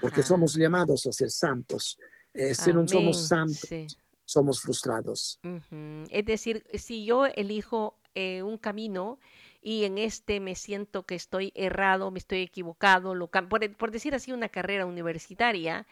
porque 0.00 0.22
somos 0.22 0.54
llamados 0.54 1.06
a 1.06 1.12
ser 1.12 1.30
santos. 1.30 1.98
Eh, 2.32 2.54
si 2.54 2.72
no 2.72 2.86
somos 2.86 3.26
santos, 3.26 3.66
sí. 3.68 3.86
somos 4.24 4.60
frustrados. 4.60 5.40
Es 6.10 6.24
decir, 6.24 6.64
si 6.74 7.04
yo 7.04 7.26
elijo 7.26 7.98
eh, 8.14 8.42
un 8.42 8.58
camino 8.58 9.18
y 9.60 9.84
en 9.84 9.98
este 9.98 10.40
me 10.40 10.54
siento 10.54 11.04
que 11.06 11.14
estoy 11.14 11.52
errado, 11.54 12.10
me 12.10 12.18
estoy 12.18 12.42
equivocado, 12.42 13.14
lo 13.14 13.28
por, 13.30 13.76
por 13.76 13.90
decir 13.90 14.14
así, 14.14 14.32
una 14.32 14.48
carrera 14.48 14.86
universitaria, 14.86 15.86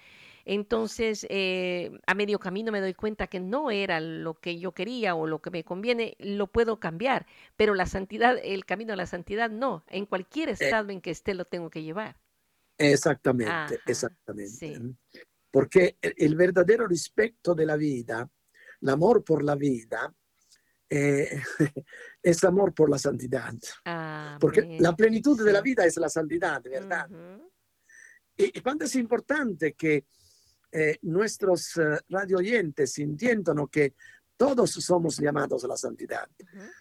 entonces 0.46 1.26
eh, 1.28 1.90
a 2.06 2.14
medio 2.14 2.38
camino 2.38 2.70
me 2.70 2.80
doy 2.80 2.94
cuenta 2.94 3.26
que 3.26 3.40
no 3.40 3.72
era 3.72 3.98
lo 3.98 4.34
que 4.34 4.60
yo 4.60 4.72
quería 4.72 5.16
o 5.16 5.26
lo 5.26 5.42
que 5.42 5.50
me 5.50 5.64
conviene, 5.64 6.16
lo 6.20 6.46
puedo 6.46 6.78
cambiar, 6.78 7.26
pero 7.56 7.74
la 7.74 7.86
santidad, 7.86 8.38
el 8.42 8.64
camino 8.64 8.92
a 8.92 8.96
la 8.96 9.06
santidad 9.06 9.50
no, 9.50 9.84
en 9.88 10.06
cualquier 10.06 10.50
estado 10.50 10.90
en 10.90 11.00
que 11.00 11.10
esté 11.10 11.34
lo 11.34 11.46
tengo 11.46 11.68
que 11.68 11.82
llevar. 11.82 12.16
Exactamente, 12.78 13.52
Ajá, 13.52 13.74
exactamente. 13.86 14.50
sí. 14.50 15.22
Porque 15.50 15.96
el, 16.00 16.36
verdadero 16.36 16.86
respeto 16.86 17.54
de 17.54 17.66
la 17.66 17.76
vida, 17.76 18.30
el 18.82 18.88
amor 18.88 19.24
por 19.24 19.42
la 19.42 19.56
vida, 19.56 20.14
eh, 20.88 21.42
es 22.22 22.44
amor 22.44 22.72
por 22.72 22.88
la 22.88 22.98
santidad. 22.98 23.52
Porque 24.38 24.60
Amén. 24.60 24.80
la 24.80 24.94
plenitud 24.94 25.44
de 25.44 25.52
la 25.52 25.60
vida 25.60 25.84
es 25.84 25.96
la 25.96 26.08
santidad, 26.08 26.62
¿verdad? 26.62 27.08
Y 28.36 28.60
cuánto 28.60 28.84
es 28.84 28.94
importante 28.96 29.72
que 29.72 30.04
eh, 30.76 30.98
nuestros 31.02 31.74
eh, 31.78 31.98
radio 32.10 32.36
oyentes 32.36 32.98
entiendan 32.98 33.66
que 33.68 33.94
todos 34.36 34.72
somos 34.72 35.18
llamados 35.18 35.64
a 35.64 35.68
la 35.68 35.76
santidad. 35.78 36.28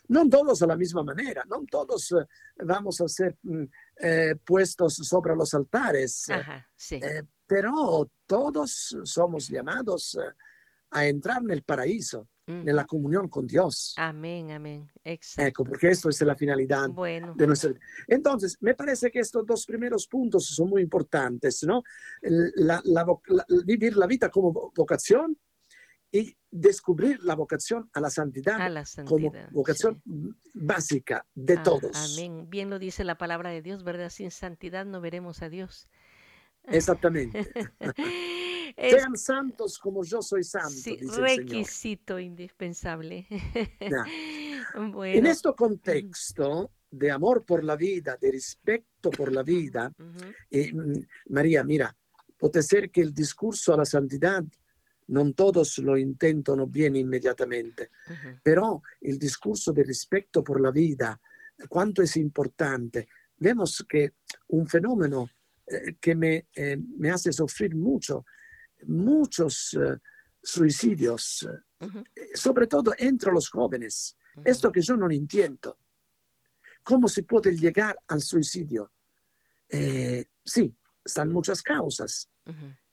No 0.09 0.27
todos 0.27 0.61
a 0.61 0.67
la 0.67 0.75
misma 0.75 1.01
manera, 1.01 1.45
no 1.47 1.63
todos 1.71 2.11
eh, 2.11 2.25
vamos 2.57 2.99
a 2.99 3.07
ser 3.07 3.37
mm, 3.43 3.63
eh, 4.01 4.35
puestos 4.43 4.95
sobre 4.95 5.33
los 5.33 5.53
altares, 5.53 6.29
Ajá, 6.29 6.67
sí. 6.75 6.99
pero 7.47 8.11
todos 8.25 8.97
somos 9.05 9.47
llamados 9.47 10.17
a 10.91 11.05
entrar 11.05 11.41
en 11.41 11.51
el 11.51 11.63
paraíso, 11.63 12.27
en 12.47 12.75
la 12.75 12.85
comunión 12.85 13.27
con 13.27 13.47
Dios. 13.47 13.93
Amén, 13.97 14.51
amén. 14.51 14.87
Ecco, 15.03 15.09
Exacto. 15.09 15.63
porque 15.63 15.89
esto 15.89 16.09
es 16.09 16.21
la 16.21 16.35
finalidad 16.35 16.89
Bueno, 16.89 17.33
de 17.35 17.47
nuestra 17.47 17.71
vida. 17.71 17.81
Entonces, 18.07 18.57
me 18.61 18.75
parece 18.75 19.09
que 19.09 19.19
estos 19.19 19.45
dos 19.45 19.65
primeros 19.65 20.07
puntos 20.07 20.45
son 20.45 20.69
muy 20.69 20.81
importantes, 20.83 21.63
¿no? 21.63 21.83
El- 22.21 22.51
La, 22.55 22.81
la 22.85 23.03
vo- 23.05 23.21
la- 23.27 23.45
vivir 23.65 23.97
la 23.97 24.05
vida 24.07 24.29
como 24.29 24.53
vo- 24.53 24.71
vocación 24.75 25.37
y 26.11 26.37
descubrir 26.51 27.21
la 27.23 27.35
vocación 27.35 27.89
a 27.93 27.99
la 27.99 28.09
santidad 28.09 28.61
a 28.61 28.69
la 28.69 28.83
como 29.05 29.31
vocación 29.51 30.01
sí. 30.05 30.29
básica 30.53 31.25
de 31.33 31.55
Ah, 31.57 31.63
todos. 31.63 31.91
Amén. 32.17 32.49
Bien 32.49 32.69
lo 32.69 32.79
dice 32.79 33.03
la 33.03 33.17
palabra 33.17 33.49
de 33.49 33.61
Dios, 33.61 33.83
¿verdad? 33.83 34.09
Sin 34.09 34.31
santidad 34.31 34.85
no 34.85 35.01
veremos 35.01 35.41
a 35.41 35.49
Dios. 35.49 35.89
Exactamente. 36.67 37.49
Sean 38.77 39.15
santos 39.15 39.79
como 39.79 40.03
yo 40.03 40.21
soy 40.21 40.43
santo, 40.43 40.69
sí, 40.69 40.97
dice 40.97 41.03
el 41.05 41.09
Señor. 41.09 41.23
requisito 41.23 42.19
indispensable. 42.19 43.25
Ya. 43.79 44.05
En 44.75 44.91
Bueno. 44.91 45.29
este 45.29 45.53
contexto 45.53 46.71
de 46.89 47.11
amor 47.11 47.45
por 47.45 47.63
la 47.63 47.75
vida, 47.77 48.17
de 48.19 48.31
respeto 48.31 49.09
por 49.11 49.31
la 49.31 49.43
vida, 49.43 49.93
ujú, 49.97 50.25
eh, 50.49 50.73
mm, 50.73 51.05
María, 51.29 51.63
mira, 51.63 51.95
puede 52.37 52.61
ser 52.61 52.89
que 52.89 53.01
el 53.01 53.13
discurso 53.13 53.73
a 53.73 53.77
la 53.77 53.85
santidad 53.85 54.43
non 55.07 55.37
todos 55.37 55.77
lo 55.85 55.95
intentano 55.95 56.65
bien 56.65 56.95
inmediatamente, 56.97 57.91
ujú. 58.09 58.41
pero 58.41 58.81
el 59.01 59.19
discurso 59.19 59.71
de 59.71 59.83
respeto 59.83 60.43
por 60.43 60.59
la 60.59 60.71
vida, 60.71 61.13
cuánto 61.69 62.01
es 62.01 62.17
importante. 62.17 63.07
Vemos 63.37 63.85
que 63.87 64.13
un 64.49 64.65
fenómeno 64.67 65.29
eh, 65.67 65.95
que 66.01 66.15
me, 66.15 66.47
eh, 66.55 66.75
me 66.75 67.11
hace 67.11 67.31
sufrir 67.31 67.75
mucho, 67.75 68.25
muchos 68.87 69.73
eh, 69.73 69.97
suicidios, 70.41 71.47
eh, 71.81 72.35
sobre 72.35 72.67
todo 72.67 72.93
entre 72.97 73.31
los 73.31 73.49
jóvenes. 73.49 74.17
Esto 74.43 74.71
que 74.71 74.81
yo 74.81 74.95
no 74.97 75.09
entiendo. 75.09 75.77
¿Cómo 76.83 77.07
se 77.07 77.23
puede 77.23 77.55
llegar 77.55 77.97
al 78.07 78.21
suicidio? 78.21 78.91
Eh, 79.69 80.25
sí, 80.43 80.75
están 81.03 81.31
muchas 81.31 81.61
causas, 81.61 82.29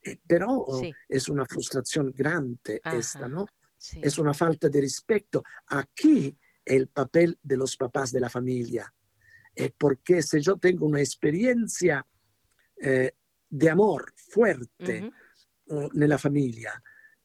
eh, 0.02 0.18
pero 0.26 0.64
Sí. 0.80 0.94
es 1.08 1.28
una 1.28 1.44
frustración 1.44 2.12
grande 2.12 2.80
Ajá. 2.82 2.96
esta, 2.96 3.28
¿no? 3.28 3.46
sí. 3.76 4.00
Es 4.02 4.18
una 4.18 4.32
falta 4.32 4.68
de 4.68 4.80
respeto. 4.80 5.42
Aquí 5.66 6.38
el 6.64 6.88
papel 6.88 7.38
de 7.42 7.56
los 7.56 7.76
papás 7.76 8.12
de 8.12 8.20
la 8.20 8.30
familia. 8.30 8.92
Eh, 9.54 9.70
porque 9.76 10.22
si 10.22 10.40
yo 10.40 10.56
tengo 10.56 10.86
una 10.86 11.00
experiencia 11.00 12.06
de 13.50 13.70
amor 13.70 14.12
fuerte 14.16 15.12
nella 15.92 16.18
famiglia, 16.18 16.80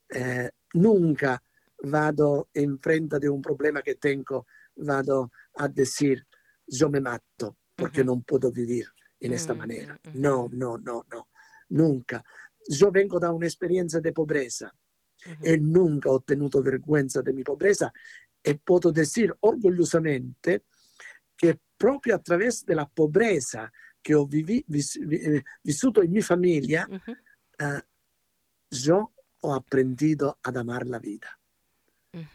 eh, 0.08 0.54
nunca 0.74 1.42
vado 1.84 2.50
in 2.54 2.78
frente 2.80 3.20
di 3.20 3.28
un 3.28 3.40
problema 3.42 3.82
che 3.82 3.98
tengo, 3.98 4.46
vado 4.76 5.32
a 5.60 5.68
decir, 5.68 6.26
yo 6.66 6.90
me 6.90 7.00
mato 7.00 7.58
porque 7.76 8.02
Ujú. 8.02 8.10
non 8.10 8.24
puedo 8.24 8.50
vivir 8.52 8.92
in 9.20 9.30
questa 9.30 9.54
Mm, 9.54 9.58
maniera. 9.58 9.94
mm, 9.94 10.10
mm. 10.10 10.20
No, 10.20 10.48
no, 10.52 10.78
no, 10.78 11.06
no, 11.10 11.28
nunca. 11.70 12.24
Yo 12.70 12.90
vengo 12.92 13.20
da 13.20 13.32
un'esperienza 13.32 14.00
di 14.00 14.12
pobreza 14.12 14.72
ujú. 15.26 15.44
e 15.46 15.58
nunca 15.58 16.10
ho 16.10 16.22
tenuto 16.24 16.62
vergüenza 16.62 17.22
di 17.22 17.32
mia 17.34 17.44
pobreza 17.44 17.92
e 18.42 18.60
posso 18.64 18.92
dire 18.92 19.36
orgogliosamente 19.40 20.66
che 21.36 21.60
proprio 21.76 22.16
attraverso 22.16 22.64
la 22.74 22.90
pobreza 22.92 23.70
che 24.02 24.14
ho 24.14 24.26
vivi, 24.26 24.64
vis, 24.68 24.96
eh, 24.96 25.44
vissuto 25.62 26.02
in 26.02 26.12
mia 26.12 26.22
famiglia, 26.22 26.88
eh, 27.58 27.86
yo 28.70 29.14
ho 29.42 29.54
aprendido 29.54 30.40
ad 30.44 30.58
amar 30.58 30.88
la 30.88 31.00
vida, 31.00 31.40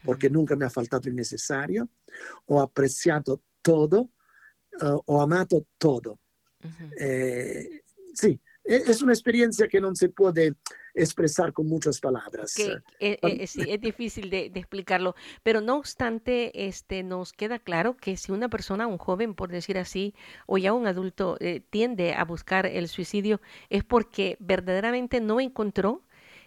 porque 0.03 0.29
nunca 0.29 0.55
me 0.55 0.65
ha 0.65 0.69
faltato 0.69 1.09
il 1.09 1.15
necessario, 1.15 1.89
ho 2.45 2.61
apprezzato 2.61 3.41
todo, 3.61 4.11
eh, 4.81 4.97
ho 5.05 5.21
amato 5.21 5.65
todo. 5.77 6.19
Eh, 6.97 7.81
sí, 8.13 8.39
e- 8.63 8.83
es 8.87 9.01
una 9.01 9.13
experiencia 9.13 9.67
que 9.67 9.81
no 9.81 9.93
se 9.95 10.09
puede 10.09 10.55
expresar 10.93 11.51
con 11.51 11.67
muchas 11.67 11.99
palabras. 11.99 12.53
que 12.53 12.77
eh, 12.99 13.17
eh, 13.21 13.47
sí, 13.47 13.65
es 13.67 13.81
difícil 13.81 14.29
de, 14.29 14.49
de 14.49 14.59
explicarlo, 14.59 15.15
pero 15.41 15.59
no 15.59 15.77
obstante, 15.77 16.67
este, 16.67 17.03
nos 17.03 17.33
queda 17.33 17.59
claro 17.59 17.97
que 17.97 18.15
si 18.15 18.31
una 18.31 18.47
persona, 18.47 18.87
un 18.87 18.97
joven, 18.97 19.33
por 19.33 19.49
decir 19.49 19.77
así, 19.77 20.13
o 20.45 20.57
ya 20.57 20.71
un 20.71 20.87
adulto, 20.87 21.37
eh, 21.39 21.61
tiende 21.69 22.13
a 22.13 22.23
buscar 22.25 22.65
el 22.65 22.87
suicidio, 22.87 23.41
es 23.69 23.83
porque 23.83 24.37
verdaderamente 24.39 25.19
no 25.19 25.39
encontró 25.39 26.03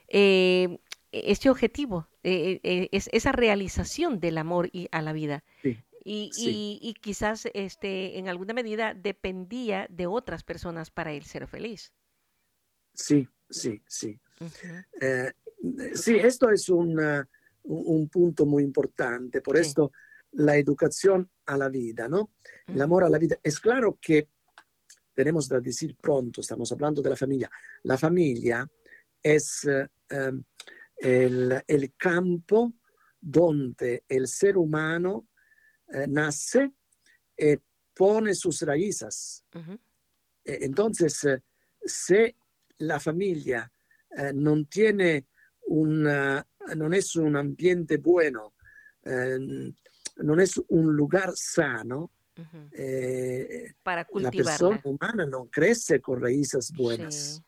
eh, 0.09 0.79
ese 1.13 1.51
objetivo, 1.51 2.09
eh, 2.23 2.61
eh, 2.63 2.89
es, 2.93 3.09
esa 3.13 3.33
realización 3.33 4.21
del 4.21 4.39
amor 4.39 4.69
y 4.73 4.89
a 4.93 5.03
la 5.03 5.13
vida. 5.13 5.45
Sí, 5.63 5.77
Y, 6.05 6.33
sí. 6.33 6.51
y- 6.51 6.79
y 6.83 6.95
quizás 6.95 7.49
este, 7.55 8.19
en 8.19 8.29
alguna 8.29 8.55
medida 8.55 8.95
dependía 8.95 9.87
de 9.91 10.07
otras 10.07 10.45
personas 10.45 10.91
para 10.91 11.13
él 11.13 11.25
ser 11.25 11.47
feliz. 11.49 11.93
Sí, 12.95 13.29
sí, 13.49 13.83
sí. 13.87 14.19
Eh, 15.01 15.33
sí, 15.95 16.17
esto 16.17 16.51
es 16.51 16.69
un, 16.69 16.99
uh, 16.99 17.25
un- 17.65 17.85
un 17.87 18.09
punto 18.09 18.47
muy 18.47 18.63
importante. 18.63 19.41
Por 19.43 19.57
Sí. 19.57 19.63
esto, 19.63 19.93
la 20.33 20.57
educación 20.57 21.31
a 21.47 21.57
la 21.57 21.69
vida, 21.69 22.09
¿no? 22.09 22.31
El 22.73 22.81
ujú, 22.81 22.83
amor 22.83 23.05
a 23.05 23.09
la 23.11 23.19
vida. 23.19 23.39
Es 23.43 23.61
claro 23.61 23.99
que 24.01 24.29
tenemos 25.15 25.49
que 25.49 25.61
decir 25.61 25.97
pronto, 25.97 26.41
estamos 26.41 26.71
hablando 26.73 27.03
de 27.03 27.11
la 27.11 27.17
familia. 27.17 27.51
La 27.85 27.99
familia 27.99 28.69
es 29.35 29.65
eh, 29.65 29.89
em, 30.09 30.43
el, 30.99 31.63
el 31.67 31.95
campo 31.97 32.73
donde 33.21 34.05
el 34.09 34.27
ser 34.29 34.57
humano 34.57 35.27
eh, 35.93 36.07
nace 36.09 36.71
y 37.37 37.57
pone 37.95 38.35
sus 38.35 38.61
raíces. 38.63 39.45
Eh, 40.45 40.59
Entonces, 40.63 41.25
eh, 41.25 41.43
se 41.85 42.37
la 42.79 42.99
familia 43.01 43.71
eh, 44.17 44.33
non 44.33 44.67
tiene 44.69 45.27
un, 45.69 46.07
eh, 46.07 46.45
non 46.77 46.93
es 46.95 47.17
un 47.17 47.35
ambiente 47.37 47.97
bueno, 47.99 48.55
eh, 49.03 49.39
non 50.23 50.41
es 50.41 50.61
un 50.69 50.95
lugar 50.95 51.33
sano, 51.35 52.11
eh, 52.73 53.75
Para 53.83 54.07
la 54.13 54.31
persona 54.31 54.31
cultivarla. 54.31 54.81
umana 54.85 55.25
non 55.27 55.49
crece 55.49 56.01
con 56.01 56.21
raíces 56.21 56.71
buenas. 56.73 57.43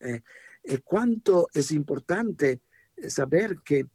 Sí. 0.00 0.08
Eh, 0.08 0.22
y 0.64 0.78
cuánto 0.78 1.48
es 1.52 1.72
importante 1.72 2.60
eh, 2.96 3.10
saber 3.10 3.58
que 3.64 3.86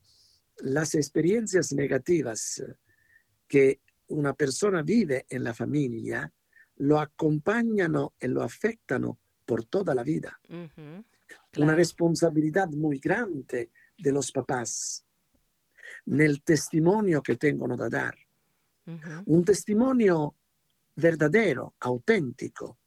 las 0.60 0.96
experiencias 0.96 1.72
negativas 1.74 2.60
eh, 2.60 2.76
que 3.48 3.82
una 4.08 4.34
persona 4.34 4.82
vive 4.84 5.26
en 5.30 5.44
la 5.44 5.54
familia 5.54 6.32
lo 6.78 7.00
acompañano 7.00 8.14
y 8.20 8.28
lo 8.28 8.44
afectano 8.44 9.20
por 9.46 9.66
toda 9.66 9.96
la 9.96 10.04
vida. 10.04 10.40
Ujú, 10.50 10.82
Una 10.82 11.04
claro. 11.52 11.76
responsabilidad 11.78 12.68
muy 12.70 13.00
grande 13.00 13.72
de 13.98 14.12
los 14.12 14.32
papás 14.32 15.04
nel 16.06 16.44
testimonio 16.44 17.22
che 17.22 17.36
tengono 17.38 17.76
da 17.76 17.88
dar. 17.90 18.16
Ujú, 18.86 19.24
Un 19.26 19.44
testimonio 19.44 20.36
verdadero, 20.96 21.76
autentico, 21.80 22.78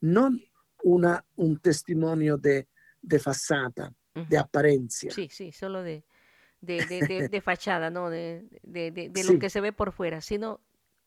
non 0.00 0.38
una- 0.84 1.22
un 1.36 1.58
testimonio 1.60 2.36
de, 2.36 2.68
de 3.02 3.18
facciata, 3.18 3.92
ujú. 4.14 4.26
de 4.28 4.38
apparenza. 4.38 5.10
Sí, 5.10 5.28
sí, 5.30 5.52
solo 5.52 5.82
de, 5.82 6.04
de, 6.60 6.86
de, 6.86 7.28
de- 7.28 7.40
fachada, 7.42 7.90
¿no? 7.90 8.08
De, 8.08 8.46
de, 8.62 8.90
de, 8.90 9.08
de 9.10 9.22
Sí. 9.22 9.32
lo 9.32 9.38
que 9.38 9.50
se 9.50 9.60
ve 9.60 9.72
por 9.72 9.92
fuera, 9.92 10.20
sino 10.20 10.60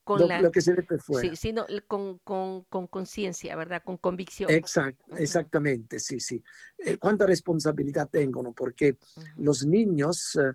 con 0.03 0.19
Lo, 0.19 0.27
la, 0.27 0.41
lo 0.41 0.51
che 0.51 0.61
si 0.61 0.71
vede 0.71 0.83
per 0.83 1.01
fuori. 1.01 1.29
sí, 1.29 1.35
sino 1.35 1.65
con, 1.87 2.19
con, 2.19 2.63
con 2.65 2.87
conciencia, 2.87 3.55
¿verdad? 3.55 3.81
Con 3.83 3.97
convicción. 3.97 4.51
Exact- 4.51 5.01
Ujú. 5.07 5.17
Exactamente, 5.17 5.99
sí, 5.99 6.19
sí. 6.19 6.43
Eh, 6.77 6.97
cuánta 6.97 7.25
responsabilidad 7.25 8.09
tengono, 8.09 8.53
porque 8.53 8.97
Ujú. 9.17 9.43
los 9.43 9.65
niños 9.65 10.35
eh, 10.35 10.53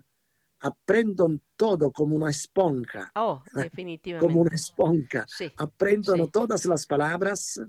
aprendono 0.61 1.39
todo 1.55 1.91
como 1.91 2.15
una 2.15 2.29
esponja, 2.29 3.11
Oh, 3.15 3.43
como 3.51 3.61
una 3.61 3.63
definitivamente. 3.71 4.55
esponja. 4.55 5.25
Sí. 5.27 5.51
Apprendono 5.57 6.25
Sí. 6.25 6.31
todas 6.31 6.65
las 6.65 6.85
palabras 6.85 7.59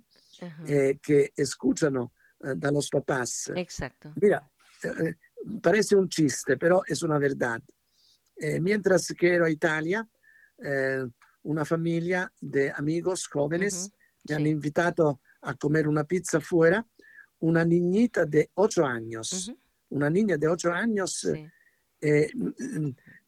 eh, 0.66 0.98
que 1.02 1.32
escuchano 1.36 2.12
eh, 2.42 2.54
da 2.56 2.70
los 2.70 2.88
papás. 2.88 3.52
Exacto. 3.54 4.12
Mira, 4.16 4.48
eh, 4.84 5.14
parece 5.60 5.96
un 5.96 6.08
chiste, 6.08 6.56
pero 6.56 6.82
es 6.86 7.02
una 7.02 7.18
verdad. 7.18 7.62
Eh, 8.36 8.60
mientras 8.60 9.12
que 9.16 9.34
ero 9.34 9.44
a 9.44 9.50
Italia, 9.50 10.08
eh, 10.58 11.04
una 11.44 11.64
familia 11.64 12.32
de 12.40 12.70
amigos 12.70 13.26
jóvenes 13.26 13.74
Ujú, 13.74 13.94
me 14.28 14.34
han 14.36 14.42
sí. 14.42 14.48
invitato 14.50 15.20
a 15.42 15.54
comer 15.54 15.88
una 15.88 16.04
pizza 16.04 16.40
fuera, 16.40 16.86
una 17.40 17.64
niñita 17.64 18.24
de 18.24 18.50
ocho 18.54 18.84
años, 18.86 19.48
Ujú, 19.48 19.58
una 19.90 20.08
niña 20.08 20.36
de 20.36 20.48
ocho 20.48 20.72
años, 20.72 21.12
sí. 21.32 21.46
eh, 22.00 22.30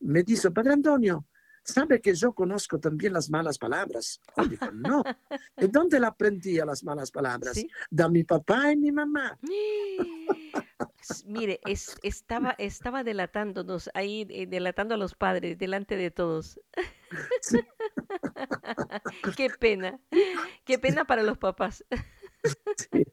me 0.00 0.22
dice, 0.22 0.50
Padre 0.50 0.72
Antonio, 0.74 1.26
¿sabe 1.64 2.00
que 2.00 2.14
yo 2.14 2.32
conozco 2.32 2.78
también 2.78 3.12
las 3.12 3.30
malas 3.30 3.58
palabras? 3.58 4.20
Yo 4.36 4.44
digo, 4.44 4.70
no. 4.72 5.02
¿De 5.56 5.68
dónde 5.68 5.98
la 5.98 6.08
aprendí 6.08 6.60
a 6.60 6.64
las 6.64 6.84
malas 6.84 7.10
palabras? 7.10 7.54
Sí. 7.54 7.68
Da 7.90 8.08
mi 8.08 8.24
papá 8.24 8.72
y 8.72 8.76
mi 8.76 8.92
mamá. 8.92 9.38
Mire, 11.26 11.60
es, 11.64 11.96
estaba, 12.02 12.54
estaba 12.58 13.04
delatándonos 13.04 13.90
ahí, 13.94 14.26
eh, 14.30 14.46
delatando 14.46 14.94
a 14.94 14.98
los 14.98 15.14
padres 15.14 15.58
delante 15.58 15.96
de 15.96 16.10
todos. 16.10 16.60
Sí. 17.42 17.58
Qué 19.36 19.50
pena, 19.50 20.00
qué 20.64 20.78
pena 20.78 21.04
para 21.04 21.22
los 21.22 21.38
papás. 21.38 21.84
Sí. 22.76 23.04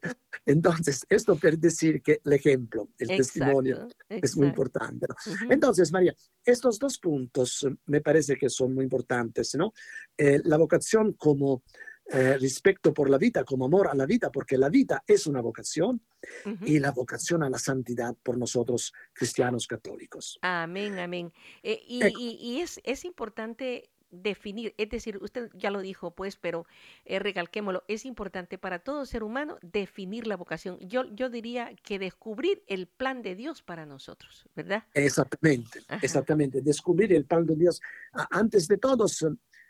Entonces, 0.46 1.06
esto 1.10 1.36
per 1.36 1.58
decir 1.58 2.02
que 2.02 2.20
el 2.24 2.34
ejemplo, 2.34 2.90
el 2.98 3.10
testimonio 3.10 3.76
Exacto, 3.76 3.96
es 4.10 4.36
muy 4.38 4.48
exacto. 4.48 4.48
importante. 4.48 5.06
¿no? 5.10 5.34
Ujú, 5.34 5.54
Entonces, 5.54 5.92
María, 5.92 6.16
estos 6.44 6.80
dos 6.80 6.98
puntos 6.98 7.64
eh, 7.64 7.76
me 7.86 8.02
parece 8.02 8.36
que 8.36 8.50
son 8.50 8.74
muy 8.74 8.84
importantes, 8.84 9.54
¿no? 9.56 9.74
Eh, 10.18 10.42
la 10.44 10.58
vocación 10.58 11.14
como 11.14 11.64
eh, 12.12 12.38
respeto 12.38 12.94
por 12.94 13.10
la 13.10 13.18
vida, 13.18 13.44
como 13.46 13.66
amor 13.66 13.88
a 13.88 13.94
la 13.94 14.06
vida, 14.06 14.32
porque 14.32 14.58
la 14.58 14.68
vida 14.70 15.04
es 15.08 15.28
una 15.28 15.40
vocación, 15.42 16.02
ujú. 16.46 16.66
y 16.66 16.80
la 16.80 16.92
vocación 16.92 17.44
a 17.44 17.50
la 17.50 17.58
santidad 17.60 18.16
por 18.22 18.38
nosotros 18.38 18.92
cristianos 19.14 19.66
católicos. 19.68 20.38
Amén, 20.42 20.98
amén. 21.00 21.32
Eh, 21.64 21.80
y 21.88 22.04
y- 22.18 22.38
y 22.42 22.62
es, 22.62 22.82
es 22.84 23.06
importante 23.06 23.92
definir, 24.12 24.74
es 24.78 24.90
decir, 24.90 25.18
usted 25.22 25.50
ya 25.54 25.72
lo 25.72 25.82
dijo, 25.82 26.12
pues, 26.12 26.36
pero 26.36 26.66
eh, 27.06 27.20
recalquémoslo, 27.20 27.84
es 27.88 28.06
importante 28.06 28.58
para 28.58 28.80
todo 28.80 29.06
ser 29.06 29.24
humano 29.24 29.58
definir 29.62 30.28
la 30.28 30.38
vocación. 30.38 30.78
Yo, 30.80 31.06
yo 31.14 31.30
diría 31.30 31.76
que 31.84 32.00
descubrir 32.00 32.64
el 32.68 32.88
plan 32.88 33.22
de 33.22 33.36
Dios 33.36 33.62
para 33.62 33.86
nosotros, 33.86 34.48
¿verdad? 34.56 34.84
Exactamente, 34.94 35.80
Ajá. 35.88 36.00
exactamente. 36.04 36.62
Descubrir 36.62 37.14
el 37.14 37.26
plan 37.26 37.46
de 37.46 37.56
Dios. 37.56 37.82
Antes 38.30 38.68
de 38.68 38.78
todos, 38.78 39.22
eh, 39.24 39.28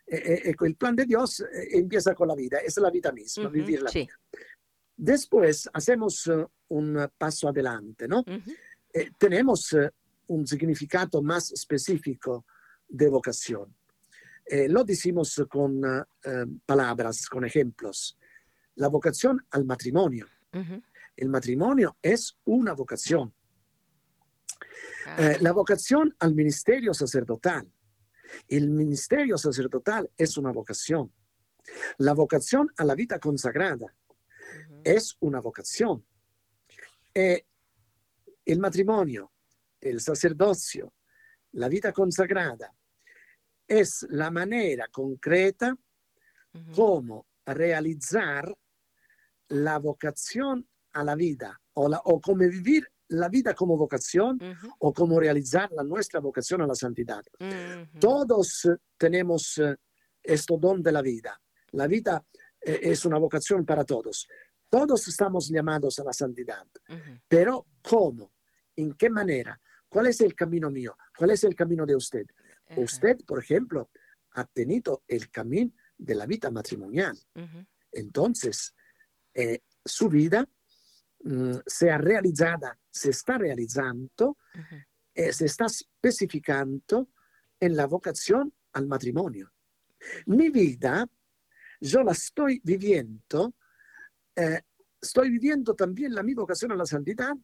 eh, 0.07 0.41
ecco, 0.45 0.65
el 0.65 0.75
plan 0.75 0.95
de 0.95 1.05
Dios 1.05 1.39
eh, 1.41 1.45
empieza 1.71 2.13
con 2.13 2.27
la 2.27 2.35
vida, 2.35 2.59
es 2.59 2.77
la 2.77 2.89
vida 2.89 3.11
misma, 3.11 3.45
Ujú, 3.45 3.53
vivir 3.53 3.81
la 3.81 3.91
sí. 3.91 4.01
vida. 4.01 4.19
Después 4.95 5.69
hacemos 5.73 6.27
eh, 6.27 6.45
un 6.67 7.09
paso 7.17 7.47
adelante, 7.47 8.07
¿no? 8.07 8.23
Eh, 8.93 9.11
tenemos 9.17 9.73
eh, 9.73 9.89
un 10.27 10.45
significado 10.45 11.21
más 11.21 11.51
específico 11.51 12.45
de 12.87 13.09
vocación. 13.09 13.73
Eh, 14.45 14.67
lo 14.67 14.83
decimos 14.83 15.41
con 15.49 15.83
eh, 15.85 16.03
eh, 16.25 16.45
palabras, 16.65 17.27
con 17.27 17.45
ejemplos. 17.45 18.17
La 18.75 18.87
vocación 18.87 19.45
al 19.51 19.65
matrimonio. 19.65 20.27
El 21.15 21.29
matrimonio 21.29 21.97
es 22.01 22.37
una 22.45 22.73
vocación. 22.73 23.33
Ah, 25.05 25.17
Eh, 25.19 25.37
la 25.41 25.51
vocación 25.51 26.15
al 26.19 26.33
ministerio 26.35 26.93
sacerdotal. 26.93 27.71
El 28.47 28.69
ministerio 28.69 29.37
sacerdotal 29.37 30.09
es 30.17 30.37
una 30.37 30.51
vocación. 30.51 31.11
La 31.97 32.13
vocación 32.13 32.71
a 32.77 32.83
la 32.85 32.95
vida 32.95 33.19
consagrada 33.19 33.93
es 34.83 35.15
una 35.19 35.39
vocación. 35.39 36.05
Eh, 37.13 37.45
el 38.45 38.59
matrimonio, 38.59 39.31
el 39.79 39.99
sacerdocio, 39.99 40.93
la 41.53 41.67
vida 41.67 41.91
consagrada 41.91 42.73
es 43.79 44.05
la 44.09 44.29
manera 44.29 44.87
concreta 44.91 45.75
Ujú. 46.53 46.71
cómo 46.75 47.27
realizar 47.45 48.53
la 49.47 49.79
vocación 49.79 50.67
a 50.93 51.03
la 51.03 51.15
vida 51.15 51.59
o, 51.73 51.87
la, 51.87 52.01
o 52.03 52.19
cómo 52.19 52.39
vivir 52.39 52.85
la 53.07 53.29
vida 53.29 53.53
como 53.53 53.77
vocación 53.77 54.39
o 54.79 54.93
cómo 54.93 55.19
realizar 55.19 55.71
la 55.71 55.83
nuestra 55.83 56.19
vocación 56.19 56.61
a 56.61 56.67
la 56.67 56.75
santidad. 56.75 57.23
Todos 57.99 58.65
eh, 58.65 58.77
tenemos 58.97 59.57
eh, 59.57 59.75
este 60.23 60.55
don 60.57 60.81
de 60.81 60.91
la 60.91 61.01
vida. 61.01 61.41
La 61.71 61.87
vida 61.87 62.23
eh, 62.61 62.79
es 62.83 63.05
una 63.05 63.17
vocación 63.17 63.65
para 63.65 63.83
todos. 63.83 64.27
Todos 64.69 65.07
estamos 65.07 65.49
llamados 65.49 65.99
a 65.99 66.03
la 66.05 66.13
santidad, 66.13 66.65
pero 67.27 67.65
¿cómo? 67.81 68.31
¿En 68.77 68.93
qué 68.93 69.09
manera? 69.09 69.59
¿Cuál 69.89 70.07
es 70.07 70.21
el 70.21 70.33
camino 70.33 70.69
mío? 70.69 70.95
¿Cuál 71.17 71.31
es 71.31 71.43
el 71.43 71.53
camino 71.53 71.85
de 71.85 71.95
usted? 71.97 72.25
Ajá, 72.71 72.81
Usted, 72.81 73.17
por 73.25 73.39
ejemplo, 73.39 73.89
ha 74.31 74.45
tenido 74.45 75.03
el 75.07 75.29
camino 75.29 75.71
de 75.97 76.15
la 76.15 76.25
vida 76.25 76.49
matrimonial. 76.49 77.17
Entonces, 77.91 78.73
eh, 79.33 79.59
su 79.83 80.09
vida 80.09 80.47
mm, 81.23 81.55
se 81.65 81.91
ha 81.91 81.97
realizada, 81.97 82.77
se 82.89 83.09
está 83.09 83.37
realizando, 83.37 84.37
eh, 85.13 85.33
se 85.33 85.45
está 85.45 85.65
especificando 85.65 87.09
en 87.59 87.75
la 87.75 87.85
vocación 87.85 88.53
al 88.73 88.87
matrimonio. 88.87 89.51
Mi 90.25 90.49
vida, 90.49 91.07
yo 91.79 92.03
la 92.03 92.13
estoy 92.13 92.61
viviendo, 92.63 93.53
eh, 94.35 94.61
estoy 94.99 95.29
viviendo 95.29 95.75
también 95.75 96.15
la 96.15 96.23
mi 96.23 96.33
vocación 96.33 96.71
a 96.71 96.75
la 96.75 96.85
santidad 96.85 97.35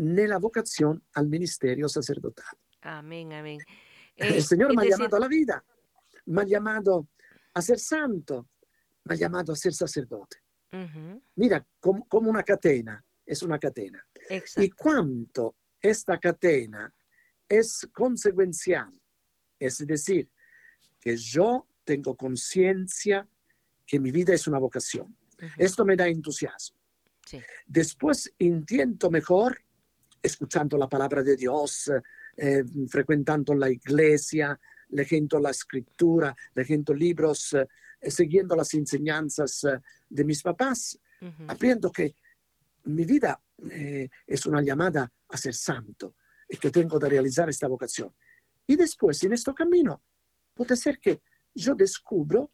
nella 0.00 0.38
vocación 0.38 1.02
al 1.12 1.28
ministerio 1.28 1.86
sacerdotal. 1.88 2.56
Amén, 2.80 3.32
amén. 3.32 3.58
El 4.20 4.42
Señor 4.42 4.74
me 4.74 4.82
ha 4.82 4.88
llamado 4.88 5.16
a 5.16 5.20
la 5.20 5.28
vida, 5.28 5.64
me 6.26 6.42
ha 6.42 6.44
llamado 6.44 7.08
a 7.54 7.62
ser 7.62 7.78
santo, 7.78 8.48
me 9.04 9.14
ha 9.14 9.18
llamado 9.18 9.52
a 9.52 9.56
ser 9.56 9.72
sacerdote. 9.72 10.38
Mira, 11.36 11.66
como, 11.80 12.06
como 12.06 12.30
una 12.30 12.42
catena, 12.42 13.02
es 13.24 13.42
una 13.42 13.58
catena. 13.58 14.04
Y 14.56 14.70
cuánto 14.70 15.56
esta 15.80 16.18
catena 16.18 16.92
es 17.48 17.88
consecuencial, 17.92 18.92
es 19.58 19.84
decir, 19.86 20.30
que 21.00 21.16
yo 21.16 21.66
tengo 21.82 22.14
conciencia 22.16 23.26
que 23.86 23.98
mi 23.98 24.12
vida 24.12 24.34
es 24.34 24.46
una 24.46 24.58
vocación. 24.58 25.16
Esto 25.56 25.84
me 25.84 25.96
da 25.96 26.06
entusiasmo. 26.06 26.78
sí, 27.24 27.40
Después 27.66 28.32
entiendo 28.38 29.10
mejor 29.10 29.58
escuchando 30.22 30.76
la 30.76 30.88
palabra 30.88 31.22
de 31.22 31.34
Dios, 31.34 31.90
eh, 32.42 32.64
frecuentando 32.88 33.54
la 33.54 33.68
iglesia, 33.68 34.58
leyendo 34.88 35.38
la 35.38 35.50
escritura, 35.50 36.34
leyendo 36.54 36.94
libros, 36.94 37.52
eh, 37.52 38.10
siguiendo 38.10 38.56
las 38.56 38.72
enseñanzas 38.74 39.64
eh, 39.64 39.80
de 40.08 40.24
mis 40.24 40.42
papás, 40.42 40.98
aprendo 41.48 41.92
que 41.92 42.14
mi 42.84 43.04
vida 43.04 43.38
eh, 43.70 44.08
es 44.26 44.46
una 44.46 44.62
llamada 44.62 45.12
a 45.28 45.36
ser 45.36 45.54
santo 45.54 46.14
y 46.48 46.56
que 46.56 46.70
tengo 46.70 46.98
que 46.98 47.10
realizar 47.10 47.48
esta 47.50 47.68
vocación. 47.68 48.14
Y 48.66 48.76
después, 48.76 49.22
en 49.24 49.34
este 49.34 49.52
camino, 49.52 50.02
puede 50.54 50.76
ser 50.76 50.98
que 50.98 51.20
yo 51.54 51.74
descubro 51.74 52.50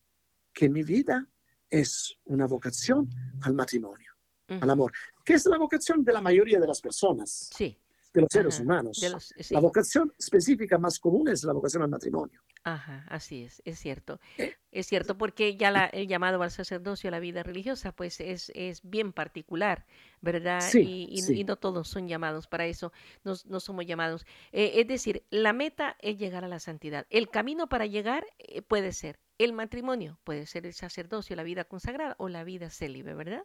que 0.53 0.69
mi 0.69 0.83
vida 0.83 1.29
es 1.71 2.17
una 2.25 2.47
vocación 2.47 3.09
al 3.43 3.55
matrimonio, 3.55 4.15
al 4.49 4.69
amor, 4.69 4.93
que 5.25 5.35
es 5.35 5.47
la 5.47 5.59
vocación 5.59 6.03
de 6.03 6.13
la 6.13 6.21
mayoría 6.21 6.59
de 6.59 6.67
las 6.67 6.81
personas, 6.81 7.51
Sí, 7.55 7.79
de 8.17 8.23
los 8.23 8.29
seres 8.33 8.55
ajá, 8.55 8.63
humanos. 8.65 8.99
de 9.01 9.11
los- 9.11 9.35
sí. 9.39 9.55
La 9.55 9.61
vocación 9.61 10.13
específica 10.19 10.79
más 10.79 10.99
común 10.99 11.29
es 11.29 11.45
la 11.45 11.53
vocación 11.53 11.83
al 11.83 11.91
matrimonio. 11.91 12.41
Ajá, 12.65 13.05
así 13.09 13.45
es, 13.45 13.63
es 13.65 13.79
cierto. 13.79 14.19
Eh, 14.39 14.55
Es 14.73 14.87
cierto, 14.87 15.17
porque 15.17 15.57
ya 15.57 15.71
la, 15.71 15.87
el 15.87 16.07
llamado 16.09 16.43
al 16.43 16.51
sacerdocio, 16.51 17.09
a 17.09 17.11
la 17.13 17.21
vida 17.21 17.43
religiosa, 17.43 17.93
pues 17.93 18.21
es, 18.21 18.51
es 18.55 18.81
bien 18.83 19.13
particular, 19.13 19.87
¿verdad? 20.21 20.61
Sí, 20.61 20.81
y, 20.81 21.19
y- 21.19 21.23
sí. 21.23 21.41
y 21.41 21.45
no 21.45 21.57
todos 21.57 21.89
son 21.89 22.09
llamados 22.09 22.47
para 22.47 22.67
eso, 22.67 22.93
no, 23.25 23.35
no 23.47 23.61
somos 23.61 23.87
llamados. 23.87 24.27
Eh, 24.53 24.73
es 24.81 24.87
decir, 24.89 25.25
la 25.31 25.53
meta 25.53 25.97
es 26.01 26.19
llegar 26.19 26.45
a 26.45 26.49
la 26.49 26.59
santidad. 26.59 27.07
El 27.11 27.29
camino 27.31 27.69
para 27.69 27.87
llegar 27.87 28.27
eh, 28.39 28.63
puede 28.63 28.93
ser 28.93 29.19
el 29.39 29.53
matrimonio, 29.53 30.19
puede 30.25 30.47
ser 30.47 30.67
el 30.67 30.73
sacerdocio, 30.75 31.37
la 31.37 31.43
vida 31.43 31.65
consagrada 31.65 32.17
o 32.19 32.29
la 32.29 32.43
vida 32.45 32.69
célibe, 32.71 33.15
¿verdad? 33.15 33.45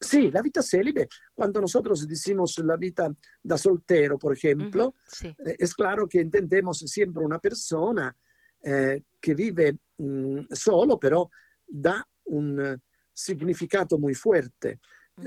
Sí, 0.00 0.30
la 0.30 0.40
vida 0.40 0.62
célibe, 0.62 1.08
cuando 1.34 1.60
nosotros 1.60 2.08
decimos 2.08 2.58
la 2.60 2.76
vida 2.76 3.14
da 3.42 3.58
soltero, 3.58 4.18
por 4.18 4.32
ejemplo, 4.32 4.94
Sí, 5.06 5.28
eh, 5.28 5.56
es 5.58 5.74
claro 5.74 6.08
que 6.08 6.20
entendemos 6.20 6.78
siempre 6.78 7.22
una 7.22 7.38
persona 7.38 8.16
eh, 8.62 9.02
que 9.20 9.34
vive 9.34 9.76
mm, 9.98 10.52
solo, 10.52 10.98
pero 10.98 11.30
da 11.66 12.06
un 12.24 12.60
eh, 12.60 12.78
significato 13.12 13.98
muy 13.98 14.14
fuerte. 14.14 14.80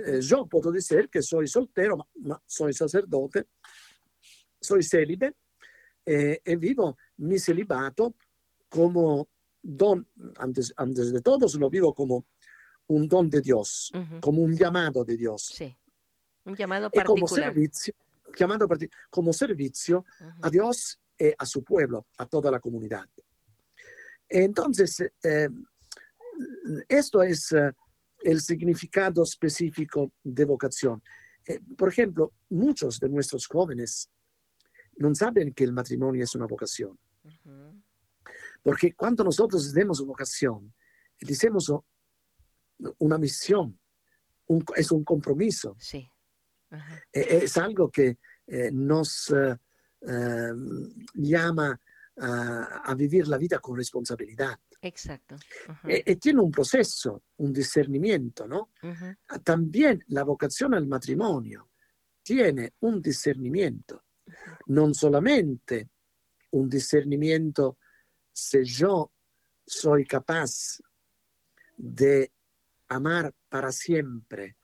Eh, 0.05 0.19
yo 0.21 0.47
puedo 0.47 0.71
decir 0.71 1.09
que 1.09 1.21
soy 1.21 1.47
soltero, 1.47 1.97
ma, 1.97 2.05
ma 2.15 2.41
soy 2.45 2.73
sacerdote, 2.73 3.47
soy 4.59 4.81
célibe 4.81 5.35
eh, 6.05 6.41
y 6.43 6.55
vivo 6.55 6.97
mi 7.17 7.37
celibato 7.37 8.15
como 8.69 9.29
don, 9.61 10.07
antes, 10.37 10.73
antes 10.75 11.13
de 11.13 11.21
todo 11.21 11.45
lo 11.59 11.69
vivo 11.69 11.93
como 11.93 12.25
un 12.87 13.07
don 13.07 13.29
de 13.29 13.41
Dios, 13.41 13.91
como 14.21 14.41
un 14.41 14.55
llamado 14.55 15.03
de 15.03 15.17
Dios. 15.17 15.51
sí. 15.55 15.75
Un 16.45 16.55
llamado 16.55 16.89
Y 16.91 16.99
como 17.03 17.21
particular. 17.21 17.53
servicio, 17.53 17.93
llamado 18.37 18.67
como 19.09 19.31
servicio 19.31 20.03
a 20.41 20.49
Dios 20.49 20.99
y 21.17 21.31
a 21.37 21.45
su 21.45 21.63
pueblo, 21.63 22.07
a 22.17 22.25
toda 22.25 22.51
la 22.51 22.59
comunidad. 22.59 23.07
Entonces, 24.27 24.99
eh, 25.23 25.47
esto 26.89 27.23
es 27.23 27.51
eh, 27.53 27.71
el 28.23 28.41
significado 28.41 29.23
específico 29.23 30.11
de 30.23 30.43
vocación. 30.43 31.01
Eh, 31.45 31.59
por 31.77 31.89
ejemplo, 31.89 32.33
muchos 32.49 32.99
de 32.99 33.09
nuestros 33.09 33.47
jóvenes 33.47 34.09
no 34.97 35.13
saben 35.15 35.53
que 35.53 35.63
el 35.63 35.71
matrimonio 35.71 36.23
es 36.23 36.35
una 36.35 36.45
vocación, 36.45 36.97
porque 38.61 38.93
cuando 38.93 39.23
nosotros 39.23 39.73
demos 39.73 40.05
vocación, 40.05 40.73
decimos 41.19 41.71
una 42.99 43.17
misión, 43.17 43.79
un- 44.47 44.65
es 44.75 44.91
un 44.91 45.03
compromiso. 45.03 45.75
Sí. 45.79 46.07
Ajá, 46.69 47.01
Eh, 47.11 47.39
es 47.43 47.57
algo 47.57 47.89
que 47.89 48.17
eh, 48.47 48.71
nos 48.71 49.29
eh, 49.31 49.55
eh, 50.01 50.51
llama 51.13 51.79
a, 52.17 52.81
a 52.83 52.95
vivir 52.95 53.27
la 53.27 53.37
vida 53.37 53.59
con 53.59 53.77
responsabilidad. 53.77 54.59
Exacto. 54.81 55.35
Ajá, 55.67 55.87
E, 55.89 56.03
e 56.05 56.15
tiene 56.17 56.41
un 56.41 56.51
proceso, 56.51 57.23
un 57.37 57.53
discernimiento, 57.53 58.45
¿no? 58.47 58.71
ujú, 58.83 59.15
También 59.43 60.03
la 60.07 60.23
vocación 60.23 60.73
al 60.73 60.85
matrimonio 60.87 61.69
tiene 62.21 62.73
un 62.81 63.01
discernimiento, 63.01 64.03
non 64.67 64.93
solamente 64.93 65.89
un 66.51 66.67
discernimiento 66.69 67.77
se 68.31 68.63
yo 68.63 69.11
soy 69.65 70.05
capaz 70.05 70.79
de 71.77 72.31
amar 72.87 73.33
para 73.49 73.71
siempre 73.71 74.57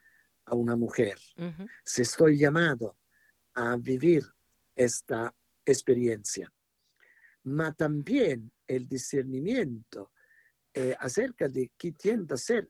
a 0.46 0.56
una 0.56 0.76
mujer, 0.76 1.18
ujú, 1.38 1.68
si 1.84 2.02
estoy 2.02 2.38
llamado 2.38 2.98
a 3.54 3.76
vivir 3.78 4.24
esta 4.76 5.34
experiencia, 5.66 6.52
ma 7.44 7.74
también 7.74 8.52
el 8.68 8.88
discernimiento 8.88 10.12
eh, 10.74 10.96
acerca 11.00 11.48
de 11.48 11.72
quién 11.78 11.96
tiende 11.96 12.34
a 12.34 12.38
ser 12.38 12.70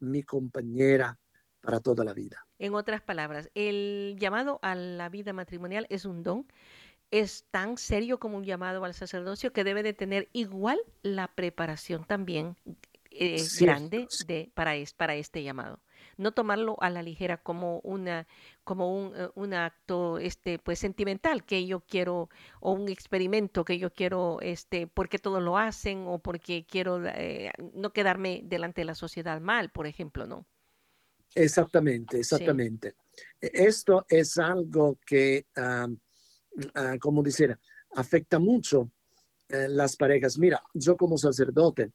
mi 0.00 0.22
compañera 0.22 1.18
para 1.60 1.80
toda 1.80 2.04
la 2.04 2.14
vida. 2.14 2.46
En 2.58 2.74
otras 2.74 3.02
palabras, 3.02 3.50
el 3.54 4.16
llamado 4.18 4.58
a 4.62 4.74
la 4.74 5.08
vida 5.08 5.32
matrimonial 5.32 5.86
es 5.90 6.04
un 6.04 6.22
don, 6.22 6.46
es 7.10 7.44
tan 7.50 7.76
serio 7.76 8.18
como 8.18 8.38
un 8.38 8.44
llamado 8.44 8.84
al 8.84 8.94
sacerdocio 8.94 9.52
que 9.52 9.64
debe 9.64 9.82
de 9.82 9.92
tener 9.92 10.28
igual 10.32 10.78
la 11.02 11.28
preparación 11.28 12.04
también 12.04 12.56
eh, 13.10 13.50
grande 13.52 14.10
de, 14.18 14.50
para, 14.54 14.76
es- 14.76 14.92
para 14.94 15.14
este 15.16 15.42
llamado. 15.42 15.80
No 16.16 16.32
tomarlo 16.32 16.76
a 16.80 16.90
la 16.90 17.02
ligera 17.02 17.38
como 17.42 17.80
una 17.80 18.26
como 18.64 18.94
un, 18.96 19.14
eh, 19.16 19.28
un 19.34 19.54
acto 19.54 20.18
este 20.18 20.58
pues 20.58 20.78
sentimental 20.78 21.44
que 21.44 21.66
yo 21.66 21.80
quiero 21.80 22.28
o 22.60 22.72
un 22.72 22.88
experimento 22.88 23.64
que 23.64 23.78
yo 23.78 23.92
quiero 23.92 24.38
este 24.40 24.86
porque 24.86 25.18
todos 25.18 25.42
lo 25.42 25.58
hacen 25.58 26.04
o 26.06 26.18
porque 26.20 26.66
quiero 26.66 27.04
eh, 27.06 27.52
no 27.74 27.92
quedarme 27.92 28.42
delante 28.44 28.82
de 28.82 28.86
la 28.86 28.94
sociedad 28.94 29.40
mal, 29.40 29.70
por 29.70 29.86
ejemplo, 29.86 30.26
¿no? 30.26 30.46
Exactamente, 31.34 32.18
exactamente. 32.18 32.94
E- 33.40 33.50
Esto 33.54 34.04
es 34.08 34.38
algo 34.38 34.98
que, 35.06 35.46
ah, 36.74 36.96
como 37.00 37.22
decir, 37.22 37.56
afecta 37.94 38.38
mucho 38.38 38.90
eh, 39.48 39.68
las 39.68 39.96
parejas. 39.96 40.38
Mira, 40.38 40.62
yo 40.74 40.96
como 40.96 41.18
sacerdote 41.18 41.92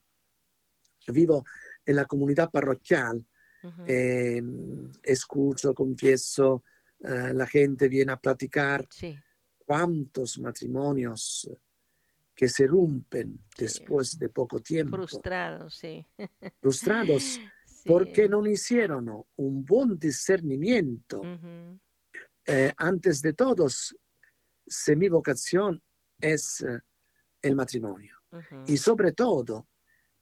vivo 1.12 1.46
en 1.86 1.96
la 1.96 2.06
comunidad 2.06 2.50
parroquial, 2.52 3.26
eh, 3.88 4.41
escucho, 5.04 5.74
confieso, 5.74 6.63
eh, 7.00 7.34
la 7.34 7.48
gente 7.48 7.88
viene 7.88 8.12
a 8.12 8.18
platicar 8.18 8.88
Sí, 8.91 9.18
cuántos 9.58 10.38
matrimonios 10.39 11.50
que 12.36 12.48
se 12.48 12.68
rompen 12.68 13.39
Sí. 13.56 13.63
después 13.63 14.20
de 14.20 14.30
poco 14.30 14.60
tiempo, 14.60 14.98
frustrados, 14.98 15.76
sí. 15.76 16.06
frustrados. 16.62 17.24
Sí. 17.24 17.89
porque 17.91 18.28
no 18.28 18.44
hicieron 18.48 19.08
un 19.36 19.63
buen 19.63 20.00
discernimiento 20.00 21.22
eh, 22.48 22.74
antes 22.78 23.22
de 23.22 23.34
todos, 23.34 23.96
si 24.68 24.96
mi 24.96 25.08
vocación 25.08 25.82
es 26.20 26.62
eh, 26.62 26.80
el 27.44 27.56
matrimonio. 27.56 28.15
Y 28.68 28.78
sobre 28.78 29.12
todo 29.12 29.68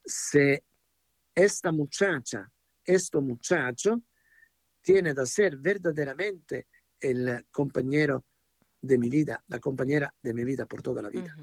si 0.06 0.60
esta 1.36 1.72
muchacha, 1.72 2.50
este 2.86 3.20
muchacho, 3.20 4.02
tiene 4.82 5.16
que 5.16 5.26
ser 5.26 5.58
verdaderamente 5.58 6.68
el 7.00 7.46
compañero 7.52 8.26
de 8.82 8.98
mi 8.98 9.10
vida, 9.10 9.44
la 9.48 9.60
compañera 9.60 10.14
de 10.22 10.34
mi 10.34 10.44
vida 10.44 10.66
por 10.66 10.82
toda 10.82 11.02
la 11.02 11.10
vida. 11.10 11.36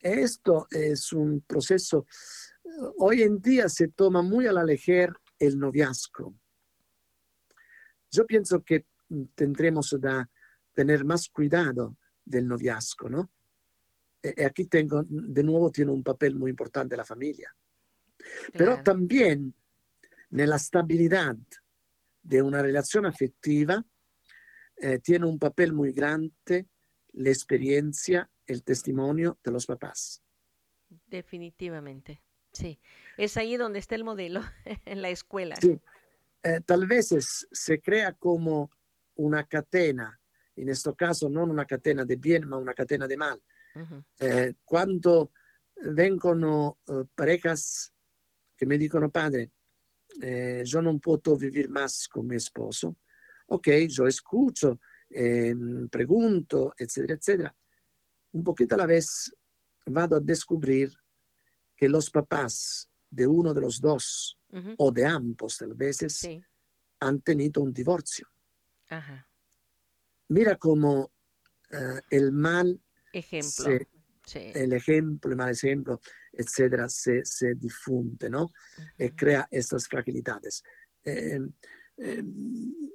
Esto 0.00 0.66
es 0.70 1.12
un 1.12 1.42
proceso, 1.42 2.06
hoy 2.98 3.22
en 3.22 3.40
día 3.40 3.68
se 3.68 3.88
toma 3.88 4.22
muy 4.22 4.46
a 4.46 4.52
la 4.52 4.64
ligera 4.64 5.14
el 5.38 5.58
noviazgo. 5.58 6.34
Yo 8.10 8.26
pienso 8.26 8.62
que 8.62 8.86
tendremos 9.34 9.90
que 9.90 10.24
tener 10.72 11.04
más 11.04 11.28
cuidado 11.28 11.96
del 12.24 12.48
noviazgo, 12.48 13.08
¿no? 13.08 13.30
E, 14.22 14.34
e 14.36 14.44
aquí 14.44 14.66
tengo, 14.66 15.04
de 15.08 15.42
nuevo, 15.42 15.70
tiene 15.70 15.92
un 15.92 16.02
papel 16.02 16.36
muy 16.36 16.50
importante 16.50 16.96
la 16.96 17.04
familia. 17.04 17.54
Pero 18.52 18.82
también 18.82 19.54
en 20.30 20.50
la 20.50 20.56
estabilidad 20.56 21.36
de 22.22 22.42
una 22.42 22.62
relación 22.62 23.06
afectiva 23.06 23.84
eh, 24.76 24.98
tiene 24.98 25.26
un 25.26 25.38
papel 25.38 25.72
muy 25.72 25.92
grande 25.92 26.66
la 27.12 27.28
experiencia, 27.28 28.30
el 28.46 28.62
testimonio 28.62 29.38
de 29.44 29.50
los 29.50 29.66
papás. 29.66 30.22
Definitivamente, 31.06 32.22
sí. 32.52 32.80
Es 33.16 33.36
ahí 33.36 33.56
donde 33.56 33.78
está 33.78 33.94
el 33.94 34.04
modelo, 34.04 34.40
en 34.84 35.02
la 35.02 35.10
escuela. 35.10 35.56
Sí. 35.56 35.78
Eh, 36.42 36.60
tal 36.64 36.86
vez 36.86 37.46
se 37.52 37.80
crea 37.80 38.12
como 38.14 38.70
una 39.16 39.44
cadena, 39.44 40.18
en 40.56 40.68
este 40.68 40.94
caso 40.94 41.28
no 41.28 41.44
una 41.44 41.64
cadena 41.64 42.04
de 42.04 42.16
bien, 42.16 42.48
ma 42.48 42.56
una 42.56 42.74
cadena 42.74 43.06
de 43.06 43.16
mal. 43.16 43.40
eh, 44.20 44.54
cuando 44.64 45.32
vengono 45.76 46.78
eh, 46.88 47.04
parejas 47.14 47.92
che 48.62 48.68
mi 48.68 48.76
dicono 48.76 49.10
padre, 49.10 49.50
eh, 50.20 50.62
yo 50.62 50.80
non 50.80 51.00
puedo 51.00 51.34
vivir 51.34 51.68
más 51.68 52.06
con 52.06 52.26
mi 52.26 52.36
esposo, 52.36 52.98
ok, 53.46 53.68
yo 53.88 54.06
escucho, 54.06 54.78
eh, 55.08 55.52
pregunto, 55.88 56.72
etcétera, 56.76 57.14
etcétera. 57.14 57.56
Un 58.30 58.44
poquito 58.44 58.76
a 58.76 58.78
la 58.78 58.86
vez 58.86 59.34
vado 59.86 60.14
a 60.14 60.20
descubrir 60.20 60.92
que 61.74 61.88
los 61.88 62.08
papás 62.08 62.88
de 63.10 63.26
uno 63.26 63.52
de 63.52 63.60
los 63.62 63.80
dos 63.80 64.38
uh 64.50 64.58
-huh. 64.58 64.74
o 64.78 64.92
de 64.92 65.06
ambos 65.06 65.58
tal 65.58 65.74
veces 65.74 66.14
sí. 66.14 66.40
han 67.00 67.20
tenido 67.20 67.62
un 67.62 67.72
divorcio. 67.72 68.28
Ajá. 68.90 69.26
Mira 70.28 70.56
cómo 70.56 71.10
uh, 71.72 72.00
el 72.10 72.30
mal 72.30 72.80
ejemplo. 73.12 73.64
Se, 73.64 73.88
sí. 74.24 74.52
el 74.54 74.72
ejemplo, 74.72 75.32
el 75.32 75.36
mal 75.36 75.50
ejemplo, 75.50 76.00
etcétera, 76.32 76.88
se, 76.88 77.24
se 77.24 77.54
difunde, 77.54 78.30
¿no? 78.30 78.44
Uh 78.44 78.48
-huh. 78.48 79.06
Y 79.06 79.10
crea 79.10 79.46
estas 79.50 79.86
fragilidades. 79.86 80.62
Eh, 81.04 81.40
eh, 81.98 82.24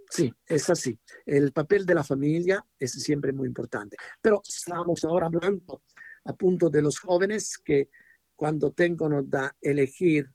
sí, 0.10 0.34
es 0.46 0.70
así. 0.70 1.00
El 1.26 1.52
papel 1.52 1.86
de 1.86 1.96
la 1.96 2.04
familia 2.04 2.66
es 2.80 2.92
siempre 2.92 3.32
muy 3.32 3.48
importante. 3.48 3.96
Pero 4.22 4.42
estamos 4.48 5.04
ahora 5.04 5.28
hablando 5.28 5.84
a 6.26 6.34
punto 6.34 6.70
de 6.70 6.82
los 6.82 7.00
jóvenes 7.00 7.58
que 7.58 7.90
cuando 8.36 8.72
tengono 8.72 9.24
da 9.24 9.56
elegir 9.62 10.30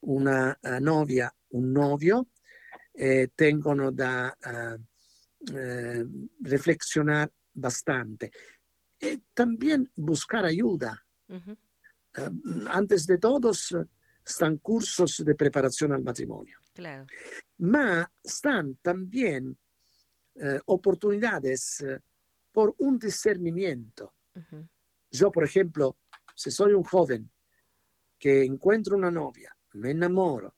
una 0.00 0.58
uh, 0.62 0.80
novia, 0.80 1.32
un 1.50 1.72
novio, 1.72 2.28
eh, 2.94 3.28
tengono 3.34 3.90
da 3.92 4.36
uh, 4.44 5.56
eh, 5.56 6.04
reflexionar 6.40 7.30
bastante. 7.52 8.30
Y 8.98 9.18
también 9.32 9.90
buscar 9.96 10.44
ayuda. 10.44 11.02
Uh 11.28 11.36
-huh. 11.36 11.56
Uh, 12.18 12.68
antes 12.68 13.06
de 13.06 13.18
todos 13.18 13.74
están 14.24 14.58
cursos 14.58 15.22
de 15.24 15.34
preparación 15.34 15.92
al 15.92 16.02
matrimonio. 16.02 16.58
Claro. 16.72 17.06
Ma 17.58 18.10
están 18.22 18.76
también 18.76 19.56
eh, 20.34 20.60
oportunidades 20.66 21.80
eh, 21.80 22.00
por 22.52 22.74
un 22.78 22.98
discernimiento. 22.98 24.14
Ujú. 24.34 24.68
Yo, 25.10 25.32
por 25.32 25.44
ejemplo, 25.44 25.98
si 26.34 26.50
soy 26.50 26.72
un 26.72 26.84
joven 26.84 27.30
que 28.18 28.44
encuentro 28.44 28.96
una 28.96 29.10
novia, 29.10 29.54
me 29.72 29.90
enamoro, 29.90 30.54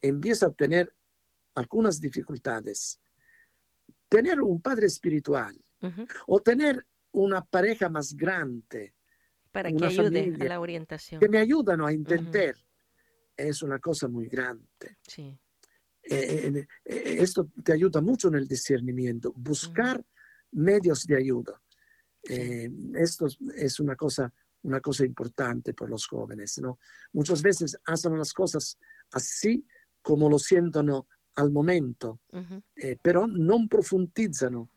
empiezo 0.00 0.46
a 0.46 0.52
tener 0.52 0.94
algunas 1.54 2.00
dificultades, 2.00 3.00
tener 4.08 4.40
un 4.40 4.60
padre 4.60 4.86
espiritual 4.86 5.56
Ujú. 5.82 6.06
o 6.26 6.40
tener 6.40 6.86
una 7.12 7.44
pareja 7.44 7.88
más 7.88 8.14
grande 8.14 8.94
Para 9.52 9.72
que 9.72 9.84
ayude 9.84 10.34
a 10.40 10.44
la 10.44 10.60
orientación. 10.60 11.20
que 11.20 11.28
me 11.28 11.38
ayudan 11.38 11.80
a 11.80 11.90
entender 11.90 12.56
es 13.36 13.62
una 13.62 13.78
cosa 13.78 14.06
muy 14.08 14.28
grande. 14.28 14.98
Sí. 15.06 15.36
Eh, 16.02 16.50
eh, 16.54 16.66
eh, 16.84 17.16
esto 17.20 17.48
te 17.64 17.72
ayuda 17.72 18.00
mucho 18.00 18.28
en 18.28 18.34
el 18.36 18.46
discernimiento, 18.46 19.32
buscar 19.36 20.02
medios 20.52 21.06
de 21.06 21.16
ayuda. 21.16 21.60
Eh, 22.28 22.70
esto 22.94 23.26
es- 23.56 23.80
una 23.80 23.96
cosa, 23.96 24.32
una 24.62 24.80
cosa 24.80 25.04
importante 25.04 25.72
por 25.74 25.88
los 25.88 26.06
jóvenes, 26.06 26.58
¿no? 26.58 26.78
Muchas 27.12 27.42
veces 27.42 27.78
hacen 27.84 28.16
las 28.18 28.32
cosas 28.32 28.78
así 29.12 29.66
como 30.02 30.28
lo 30.28 30.38
sientono 30.38 31.06
al 31.36 31.50
momento, 31.50 32.20
Ujú. 32.32 32.62
eh, 32.76 32.96
pero 33.02 33.26
no 33.26 33.66
profundizan 33.68 34.68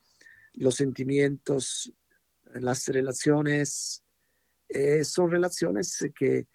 los 0.53 0.75
sentimientos, 0.75 1.91
las 2.53 2.87
relaciones. 2.87 4.02
Eh, 4.73 5.03
son 5.03 5.29
relaciones 5.29 6.03
que 6.15 6.47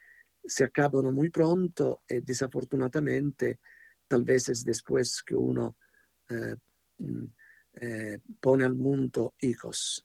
se 0.45 0.65
acaban 0.65 1.15
muy 1.15 1.31
pronto 1.31 2.03
y 2.09 2.21
desafortunadamente 2.21 3.61
tal 4.09 4.25
vez 4.25 4.49
es 4.49 4.65
después 4.65 5.23
que 5.23 5.37
uno 5.37 5.77
eh, 6.31 6.57
mm, 6.99 7.25
eh, 7.75 8.19
pone 8.41 8.65
al 8.65 8.75
mundo 8.75 9.35
hijos. 9.41 10.05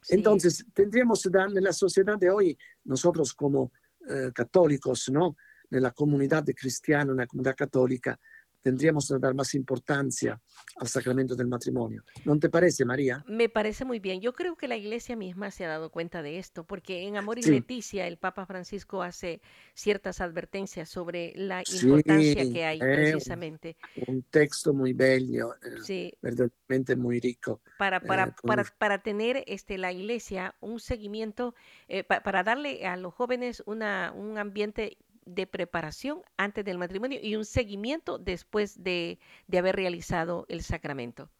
Sí. 0.00 0.14
Entonces, 0.14 0.64
tendríamos 0.72 1.22
que 1.22 1.30
dar 1.30 1.48
en 1.48 1.62
la 1.62 1.72
sociedad 1.72 2.18
de 2.18 2.30
hoy, 2.30 2.58
nosotros 2.84 3.34
como 3.34 3.72
eh, 4.08 4.32
católicos, 4.34 5.08
¿no? 5.10 5.36
En 5.70 5.82
la 5.82 5.92
comunidad 5.92 6.44
cristiana, 6.56 7.12
en 7.12 7.18
la 7.18 7.26
comunidad 7.26 7.54
católica, 7.54 8.18
tendríamos 8.62 9.08
que 9.08 9.18
dar 9.18 9.34
más 9.34 9.54
importancia 9.54 10.40
al 10.76 10.88
sacramento 10.88 11.34
del 11.34 11.48
matrimonio. 11.48 12.02
¿No 12.24 12.38
te 12.38 12.48
parece, 12.48 12.84
María? 12.84 13.24
Me 13.26 13.48
parece 13.48 13.84
muy 13.84 13.98
bien. 13.98 14.20
Yo 14.20 14.32
creo 14.32 14.56
que 14.56 14.68
la 14.68 14.76
iglesia 14.76 15.16
misma 15.16 15.50
se 15.50 15.64
ha 15.64 15.68
dado 15.68 15.90
cuenta 15.90 16.22
de 16.22 16.38
esto, 16.38 16.64
porque 16.64 17.02
en 17.02 17.16
Amor 17.16 17.38
y 17.38 17.42
Sí. 17.42 17.50
Leticia 17.50 18.06
el 18.06 18.16
Papa 18.18 18.46
Francisco 18.46 19.02
hace 19.02 19.40
ciertas 19.74 20.20
advertencias 20.20 20.88
sobre 20.88 21.32
la 21.36 21.62
Sí, 21.64 21.86
importancia 21.86 22.50
que 22.50 22.64
hay 22.64 22.78
eh, 22.80 22.92
precisamente 22.94 23.76
Un 24.06 24.22
texto 24.22 24.72
muy 24.72 24.92
bello, 24.92 25.54
eh, 25.56 25.58
sí, 25.82 26.12
verdaderamente 26.22 26.96
muy 26.96 27.20
rico. 27.20 27.60
para, 27.78 28.00
para, 28.00 28.24
eh, 28.24 28.32
con- 28.40 28.48
para, 28.48 28.64
para 28.78 29.02
tener 29.02 29.42
este, 29.46 29.76
la 29.76 29.90
iglesia 29.92 30.54
un 30.60 30.78
seguimiento, 30.78 31.54
eh, 31.88 32.04
pa- 32.04 32.22
para 32.22 32.44
darle 32.44 32.86
a 32.86 32.96
los 32.96 33.12
jóvenes 33.12 33.62
una, 33.66 34.12
un 34.14 34.38
ambiente 34.38 34.98
de 35.26 35.46
preparación 35.46 36.22
antes 36.36 36.64
del 36.64 36.78
matrimonio 36.78 37.18
y 37.22 37.36
un 37.36 37.44
seguimiento 37.44 38.18
después 38.18 38.82
de, 38.82 39.18
de 39.46 39.58
haber 39.58 39.76
realizado 39.76 40.46
el 40.48 40.62
sacramento. 40.62 41.30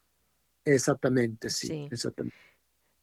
Exactamente, 0.64 1.50
sí, 1.50 1.68
Sí. 1.68 1.90
exactamente. 1.90 2.36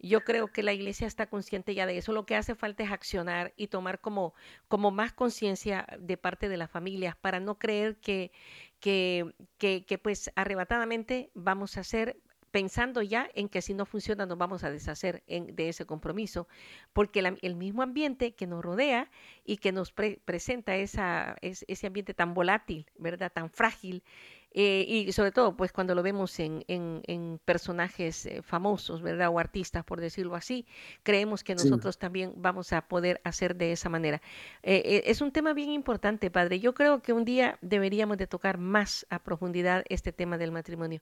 Yo 0.01 0.23
creo 0.23 0.47
que 0.53 0.63
la 0.63 0.71
iglesia 0.71 1.07
está 1.07 1.27
consciente 1.29 1.75
ya 1.75 1.85
de 1.85 1.97
eso. 1.97 2.13
Lo 2.13 2.25
que 2.25 2.35
hace 2.37 2.55
falta 2.55 2.83
es 2.83 2.91
accionar 2.91 3.53
y 3.57 3.67
tomar 3.67 3.99
como, 3.99 4.33
como 4.69 4.91
más 4.91 5.11
conciencia 5.11 5.85
de 5.99 6.15
parte 6.17 6.47
de 6.47 6.55
las 6.57 6.71
familias 6.71 7.17
para 7.17 7.41
no 7.41 7.59
creer 7.59 7.97
que, 7.99 8.31
que, 8.79 9.35
que, 9.57 9.85
que, 9.85 9.97
pues 9.97 10.31
arrebatadamente 10.35 11.31
vamos 11.33 11.75
a 11.77 11.81
hacer 11.81 12.21
pensando 12.51 13.01
ya 13.01 13.29
en 13.35 13.49
que 13.49 13.61
si 13.61 13.73
no 13.73 13.85
funciona 13.85 14.25
nos 14.25 14.37
vamos 14.37 14.63
a 14.63 14.71
deshacer 14.71 15.23
en- 15.27 15.55
de 15.55 15.69
ese 15.69 15.85
compromiso, 15.85 16.47
porque 16.93 17.21
la- 17.21 17.37
el 17.41 17.55
mismo 17.55 17.81
ambiente 17.81 18.33
que 18.33 18.47
nos 18.47 18.63
rodea 18.63 19.09
y 19.45 19.57
que 19.57 19.71
nos 19.71 19.91
pre- 19.91 20.19
presenta 20.25 20.75
esa, 20.75 21.35
es- 21.41 21.65
ese 21.67 21.87
ambiente 21.87 22.13
tan 22.13 22.33
volátil, 22.33 22.85
¿verdad? 22.97 23.31
Tan 23.31 23.49
frágil, 23.49 24.03
eh, 24.51 24.83
y 24.87 25.11
sobre 25.11 25.31
todo 25.31 25.55
pues 25.55 25.71
cuando 25.71 25.93
lo 25.93 26.01
vemos 26.01 26.39
en, 26.39 26.65
en- 26.67 27.03
en 27.05 27.39
personajes 27.45 28.25
eh, 28.25 28.41
famosos, 28.41 29.03
¿verdad? 29.03 29.29
O 29.29 29.37
artistas, 29.37 29.83
por 29.85 30.01
decirlo 30.01 30.33
así, 30.35 30.65
creemos 31.03 31.43
que 31.43 31.55
Sí. 31.55 31.63
nosotros 31.65 31.99
también 31.99 32.33
vamos 32.35 32.73
a 32.73 32.87
poder 32.87 33.21
hacer 33.23 33.55
de 33.55 33.71
esa 33.73 33.89
manera. 33.89 34.23
Eh, 34.63 35.03
es 35.05 35.21
un 35.21 35.31
tema 35.31 35.53
bien 35.53 35.69
importante, 35.69 36.31
padre. 36.31 36.59
Yo 36.59 36.73
creo 36.73 37.03
que 37.03 37.13
un 37.13 37.25
día 37.25 37.59
deberíamos 37.61 38.17
de 38.17 38.25
tocar 38.25 38.57
más 38.57 39.05
a 39.11 39.19
profundidad 39.19 39.83
este 39.87 40.11
tema 40.11 40.39
del 40.39 40.51
matrimonio, 40.51 41.01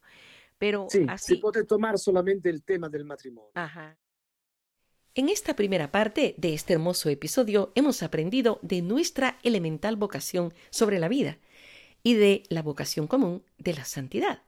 pero 0.58 0.88
Sí, 0.90 1.06
se 1.06 1.12
así... 1.12 1.36
puede 1.38 1.64
tomar 1.64 1.98
solamente 1.98 2.50
el 2.50 2.64
tema 2.64 2.90
del 2.90 3.06
matrimonio. 3.06 3.52
Ajá. 3.54 3.98
En 5.16 5.30
esta 5.30 5.56
primera 5.56 5.92
parte 5.92 6.36
de 6.38 6.54
este 6.54 6.74
hermoso 6.74 7.10
episodio 7.10 7.72
hemos 7.76 8.04
aprendido 8.04 8.60
de 8.62 8.82
nuestra 8.84 9.40
elemental 9.42 9.96
vocación 9.96 10.54
sobre 10.70 11.00
la 11.00 11.08
vida 11.08 11.40
y 12.04 12.14
de 12.14 12.44
la 12.50 12.62
vocación 12.62 13.08
común 13.08 13.44
de 13.58 13.74
la 13.74 13.86
santidad. 13.86 14.44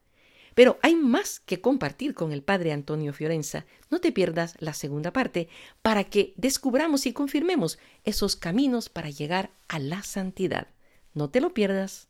Pero 0.53 0.77
hay 0.81 0.95
más 0.95 1.39
que 1.39 1.61
compartir 1.61 2.13
con 2.13 2.31
el 2.33 2.43
padre 2.43 2.71
Antonio 2.73 3.13
Fiorenza. 3.13 3.65
No 3.89 3.99
te 3.99 4.11
pierdas 4.11 4.55
la 4.59 4.73
segunda 4.73 5.11
parte 5.13 5.47
para 5.81 6.03
que 6.03 6.33
descubramos 6.37 7.05
y 7.05 7.13
confirmemos 7.13 7.79
esos 8.03 8.35
caminos 8.35 8.89
para 8.89 9.09
llegar 9.09 9.51
a 9.67 9.79
la 9.79 10.03
santidad. 10.03 10.67
No 11.13 11.29
te 11.29 11.41
lo 11.41 11.53
pierdas. 11.53 12.08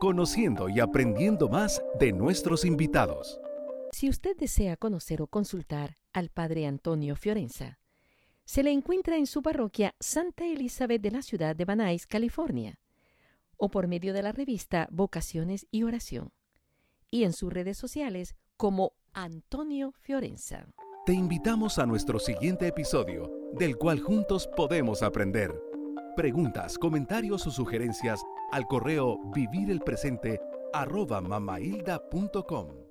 Conociendo 0.00 0.68
y 0.68 0.80
aprendiendo 0.80 1.48
más 1.48 1.82
de 1.98 2.12
nuestros 2.12 2.64
invitados. 2.64 3.40
Si 3.92 4.08
usted 4.08 4.36
desea 4.36 4.76
conocer 4.76 5.22
o 5.22 5.28
consultar 5.28 5.98
al 6.12 6.30
Padre 6.30 6.66
Antonio 6.66 7.14
Fiorenza, 7.16 7.78
se 8.44 8.62
le 8.62 8.72
encuentra 8.72 9.16
en 9.16 9.26
su 9.26 9.40
parroquia 9.40 9.94
Santa 10.00 10.46
Elizabeth 10.46 11.00
de 11.00 11.12
la 11.12 11.22
ciudad 11.22 11.54
de 11.56 11.64
Banais, 11.64 12.06
California, 12.06 12.78
o 13.56 13.70
por 13.70 13.86
medio 13.86 14.12
de 14.12 14.22
la 14.22 14.32
revista 14.32 14.88
Vocaciones 14.90 15.66
y 15.70 15.84
Oración, 15.84 16.32
y 17.10 17.22
en 17.22 17.32
sus 17.32 17.52
redes 17.52 17.78
sociales 17.78 18.34
como 18.56 18.94
Antonio 19.12 19.92
Fiorenza. 20.00 20.66
Te 21.06 21.12
invitamos 21.12 21.78
a 21.78 21.86
nuestro 21.86 22.18
siguiente 22.18 22.66
episodio, 22.66 23.30
del 23.52 23.76
cual 23.76 24.00
juntos 24.00 24.48
podemos 24.56 25.02
aprender. 25.02 25.54
Preguntas, 26.16 26.78
comentarios 26.78 27.44
o 27.48 27.50
sugerencias 27.50 28.24
al 28.52 28.66
correo 28.68 29.18
vivirelpresente 29.34 30.40
arroba 30.72 31.20
mamailda.com. 31.20 32.83